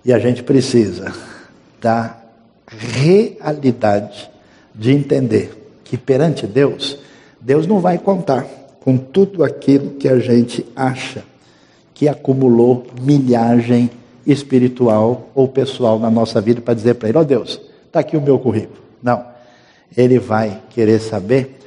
E 0.03 0.11
a 0.11 0.17
gente 0.17 0.41
precisa 0.41 1.13
da 1.79 2.17
realidade 2.67 4.29
de 4.73 4.91
entender 4.91 5.79
que 5.83 5.97
perante 5.97 6.47
Deus, 6.47 6.97
Deus 7.39 7.67
não 7.67 7.79
vai 7.79 7.99
contar 7.99 8.45
com 8.79 8.97
tudo 8.97 9.43
aquilo 9.43 9.91
que 9.91 10.07
a 10.07 10.17
gente 10.19 10.65
acha 10.75 11.23
que 11.93 12.07
acumulou 12.07 12.85
milhagem 13.01 13.89
espiritual 14.25 15.29
ou 15.35 15.47
pessoal 15.47 15.99
na 15.99 16.09
nossa 16.09 16.41
vida 16.41 16.61
para 16.61 16.73
dizer 16.73 16.95
para 16.95 17.09
ele: 17.09 17.17
Ó 17.17 17.21
oh 17.21 17.25
Deus, 17.25 17.61
está 17.85 17.99
aqui 17.99 18.17
o 18.17 18.21
meu 18.21 18.39
currículo. 18.39 18.79
Não. 19.01 19.23
Ele 19.95 20.19
vai 20.19 20.61
querer 20.71 20.99
saber 20.99 21.59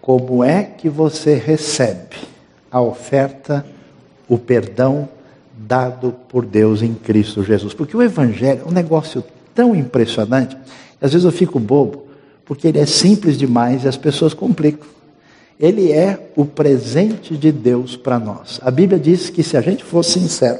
como 0.00 0.44
é 0.44 0.62
que 0.62 0.88
você 0.88 1.34
recebe 1.34 2.16
a 2.70 2.80
oferta, 2.80 3.64
o 4.28 4.38
perdão 4.38 5.08
dado 5.56 6.14
por 6.28 6.44
Deus 6.44 6.82
em 6.82 6.94
Cristo 6.94 7.42
Jesus. 7.42 7.74
Porque 7.74 7.96
o 7.96 8.02
Evangelho 8.02 8.62
é 8.64 8.68
um 8.68 8.72
negócio 8.72 9.22
tão 9.54 9.74
impressionante, 9.74 10.56
às 11.00 11.12
vezes 11.12 11.24
eu 11.24 11.32
fico 11.32 11.58
bobo, 11.58 12.04
porque 12.44 12.66
ele 12.68 12.78
é 12.78 12.86
simples 12.86 13.38
demais 13.38 13.84
e 13.84 13.88
as 13.88 13.96
pessoas 13.96 14.34
complicam. 14.34 14.88
Ele 15.60 15.92
é 15.92 16.30
o 16.34 16.44
presente 16.44 17.36
de 17.36 17.52
Deus 17.52 17.96
para 17.96 18.18
nós. 18.18 18.58
A 18.62 18.70
Bíblia 18.70 18.98
diz 18.98 19.30
que 19.30 19.42
se 19.42 19.56
a 19.56 19.60
gente 19.60 19.84
for 19.84 20.02
sincero, 20.02 20.58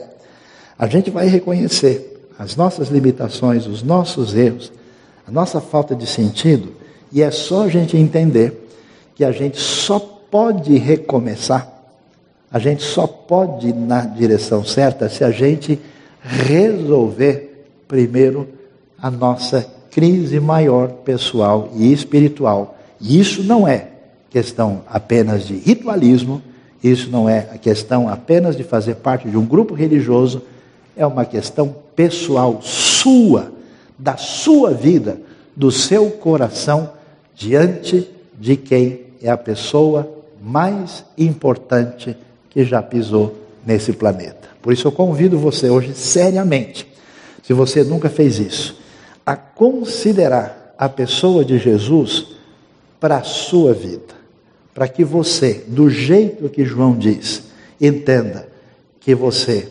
a 0.83 0.89
gente 0.89 1.13
vai 1.13 1.29
reconhecer 1.29 2.27
as 2.37 2.57
nossas 2.57 2.89
limitações, 2.89 3.69
os 3.69 3.85
nossos 3.85 4.35
erros, 4.35 4.73
a 5.25 5.31
nossa 5.31 5.61
falta 5.61 5.95
de 5.95 6.09
sentido, 6.09 6.73
e 7.13 7.23
é 7.23 7.31
só 7.31 7.63
a 7.63 7.69
gente 7.69 7.97
entender 7.97 8.69
que 9.15 9.25
a 9.25 9.31
gente 9.31 9.61
só 9.61 10.01
pode 10.01 10.77
recomeçar, 10.77 11.73
a 12.51 12.59
gente 12.59 12.83
só 12.83 13.07
pode 13.07 13.69
ir 13.69 13.75
na 13.75 14.01
direção 14.01 14.65
certa 14.65 15.09
se 15.09 15.23
a 15.23 15.31
gente 15.31 15.79
resolver 16.21 17.65
primeiro 17.87 18.49
a 19.01 19.09
nossa 19.09 19.65
crise 19.89 20.41
maior 20.41 20.89
pessoal 20.89 21.71
e 21.77 21.93
espiritual. 21.93 22.77
E 23.01 23.21
isso 23.21 23.45
não 23.45 23.69
é 23.69 23.87
questão 24.31 24.83
apenas 24.89 25.47
de 25.47 25.55
ritualismo, 25.55 26.43
isso 26.83 27.09
não 27.09 27.29
é 27.29 27.51
a 27.55 27.57
questão 27.57 28.09
apenas 28.09 28.57
de 28.57 28.65
fazer 28.65 28.97
parte 28.97 29.29
de 29.29 29.37
um 29.37 29.47
grupo 29.47 29.75
religioso, 29.75 30.43
é 30.97 31.07
uma 31.07 31.25
questão 31.25 31.75
pessoal 31.97 32.61
sua, 32.63 33.53
da 33.99 34.17
sua 34.17 34.73
vida, 34.73 35.21
do 35.55 35.71
seu 35.71 36.11
coração, 36.11 36.93
diante 37.35 38.09
de 38.39 38.57
quem 38.57 39.01
é 39.23 39.31
a 39.31 39.37
pessoa 39.37 40.09
mais 40.43 41.05
importante 41.17 42.17
que 42.51 42.65
já 42.65 42.83
pisou 42.83 43.37
nesse 43.65 43.93
planeta. 43.93 44.49
Por 44.61 44.73
isso 44.73 44.87
eu 44.87 44.93
convido 44.93 45.39
você 45.39 45.69
hoje, 45.69 45.95
seriamente, 45.95 46.87
se 47.43 47.53
você 47.53 47.83
nunca 47.83 48.09
fez 48.09 48.39
isso, 48.39 48.81
a 49.25 49.37
considerar 49.37 50.75
a 50.79 50.89
pessoa 50.89 51.45
de 51.45 51.59
Jesus 51.59 52.27
para 52.99 53.19
a 53.19 53.23
sua 53.23 53.73
vida, 53.73 54.15
para 54.75 54.89
que 54.89 55.05
você, 55.05 55.65
do 55.67 55.89
jeito 55.89 56.49
que 56.49 56.65
João 56.65 56.97
diz, 56.97 57.45
entenda 57.81 58.49
que 59.01 59.15
você 59.15 59.69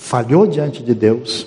falhou 0.00 0.46
diante 0.46 0.82
de 0.82 0.94
Deus, 0.94 1.46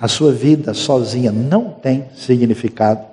a 0.00 0.08
sua 0.08 0.32
vida 0.32 0.72
sozinha 0.72 1.30
não 1.30 1.68
tem 1.70 2.06
significado. 2.16 3.04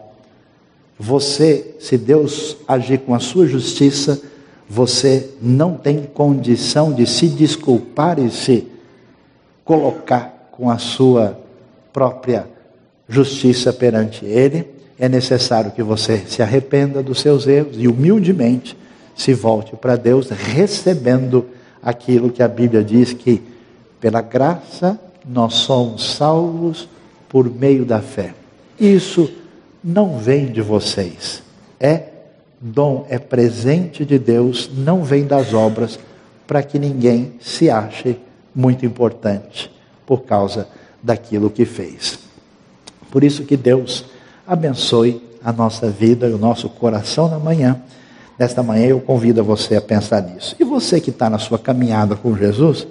Você, 0.97 1.75
se 1.79 1.97
Deus 1.97 2.57
agir 2.67 2.99
com 2.99 3.13
a 3.13 3.19
sua 3.19 3.45
justiça, 3.45 4.19
você 4.67 5.29
não 5.41 5.75
tem 5.75 6.03
condição 6.03 6.93
de 6.93 7.05
se 7.05 7.27
desculpar 7.27 8.17
e 8.17 8.31
se 8.31 8.67
colocar 9.63 10.49
com 10.51 10.69
a 10.71 10.77
sua 10.77 11.37
própria 11.91 12.47
justiça 13.07 13.71
perante 13.71 14.25
Ele. 14.25 14.65
É 14.97 15.07
necessário 15.07 15.71
que 15.71 15.83
você 15.83 16.23
se 16.25 16.41
arrependa 16.41 17.03
dos 17.03 17.19
seus 17.19 17.45
erros 17.45 17.75
e 17.77 17.87
humildemente 17.87 18.75
se 19.15 19.33
volte 19.33 19.75
para 19.75 19.95
Deus 19.97 20.29
recebendo 20.29 21.45
aquilo 21.83 22.31
que 22.31 22.41
a 22.41 22.47
Bíblia 22.47 22.83
diz 22.83 23.13
que 23.13 23.58
pela 23.99 24.21
graça 24.21 24.99
nós 25.27 25.55
somos 25.55 26.15
salvos 26.15 26.87
por 27.27 27.49
meio 27.49 27.85
da 27.85 28.01
fé. 28.01 28.33
Isso 28.79 29.31
não 29.83 30.17
vem 30.17 30.51
de 30.51 30.61
vocês, 30.61 31.43
é 31.79 32.03
dom, 32.59 33.05
é 33.09 33.19
presente 33.19 34.03
de 34.03 34.17
Deus, 34.17 34.69
não 34.73 35.03
vem 35.03 35.25
das 35.25 35.53
obras, 35.53 35.99
para 36.47 36.63
que 36.63 36.79
ninguém 36.79 37.33
se 37.39 37.69
ache 37.69 38.17
muito 38.53 38.85
importante 38.85 39.71
por 40.05 40.23
causa 40.23 40.67
daquilo 41.01 41.49
que 41.49 41.63
fez. 41.63 42.19
Por 43.11 43.23
isso 43.23 43.43
que 43.43 43.55
Deus 43.55 44.05
abençoe 44.47 45.21
a 45.43 45.53
nossa 45.53 45.89
vida 45.89 46.27
e 46.27 46.33
o 46.33 46.37
nosso 46.37 46.67
coração 46.67 47.29
na 47.29 47.39
manhã. 47.39 47.79
Nesta 48.37 48.63
manhã 48.63 48.87
eu 48.87 48.99
convido 48.99 49.43
você 49.43 49.75
a 49.75 49.81
pensar 49.81 50.21
nisso. 50.21 50.55
E 50.59 50.63
você 50.63 50.99
que 50.99 51.09
está 51.09 51.29
na 51.29 51.37
sua 51.37 51.59
caminhada 51.59 52.15
com 52.15 52.35
Jesus, 52.35 52.87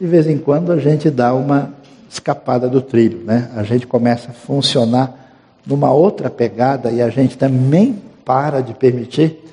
de 0.00 0.06
vez 0.06 0.26
em 0.26 0.38
quando 0.38 0.70
a 0.70 0.78
gente 0.78 1.10
dá 1.10 1.34
uma 1.34 1.74
escapada 2.08 2.68
do 2.68 2.80
trilho, 2.80 3.18
né? 3.24 3.50
A 3.56 3.62
gente 3.62 3.86
começa 3.86 4.30
a 4.30 4.32
funcionar 4.32 5.28
numa 5.66 5.92
outra 5.92 6.30
pegada 6.30 6.90
e 6.90 7.02
a 7.02 7.10
gente 7.10 7.36
também 7.36 8.00
para 8.24 8.60
de 8.60 8.72
permitir 8.74 9.44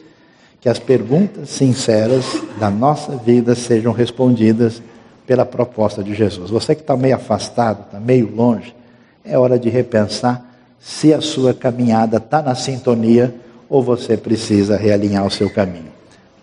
que 0.62 0.70
as 0.70 0.80
perguntas 0.80 1.50
sinceras 1.50 2.26
da 2.60 2.70
nossa 2.70 3.16
vida 3.18 3.56
sejam 3.56 3.92
respondidas 3.92 4.82
pela 5.28 5.46
proposta 5.46 6.04
de 6.04 6.14
Jesus. 6.14 6.50
Você 6.50 6.76
que 6.76 6.82
está 6.82 6.96
meio 6.96 7.16
afastado, 7.16 7.86
está 7.86 8.00
meio 8.00 8.34
longe, 8.34 8.76
é 9.24 9.38
hora 9.38 9.58
de 9.58 9.70
repensar 9.70 10.46
se 10.80 11.14
a 11.14 11.22
sua 11.22 11.54
caminhada 11.54 12.18
está 12.18 12.42
na 12.42 12.54
sintonia 12.54 13.34
ou 13.68 13.82
você 13.82 14.16
precisa 14.16 14.78
realinhar 14.78 15.26
o 15.26 15.32
seu 15.32 15.50
caminho. 15.50 15.92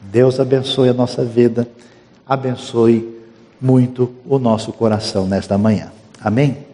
Deus 0.00 0.40
abençoe 0.40 0.88
a 0.88 0.94
nossa 0.94 1.24
vida, 1.24 1.66
abençoe 2.26 3.21
muito 3.62 4.12
o 4.26 4.38
nosso 4.38 4.72
coração 4.72 5.26
nesta 5.26 5.56
manhã. 5.56 5.92
Amém? 6.20 6.71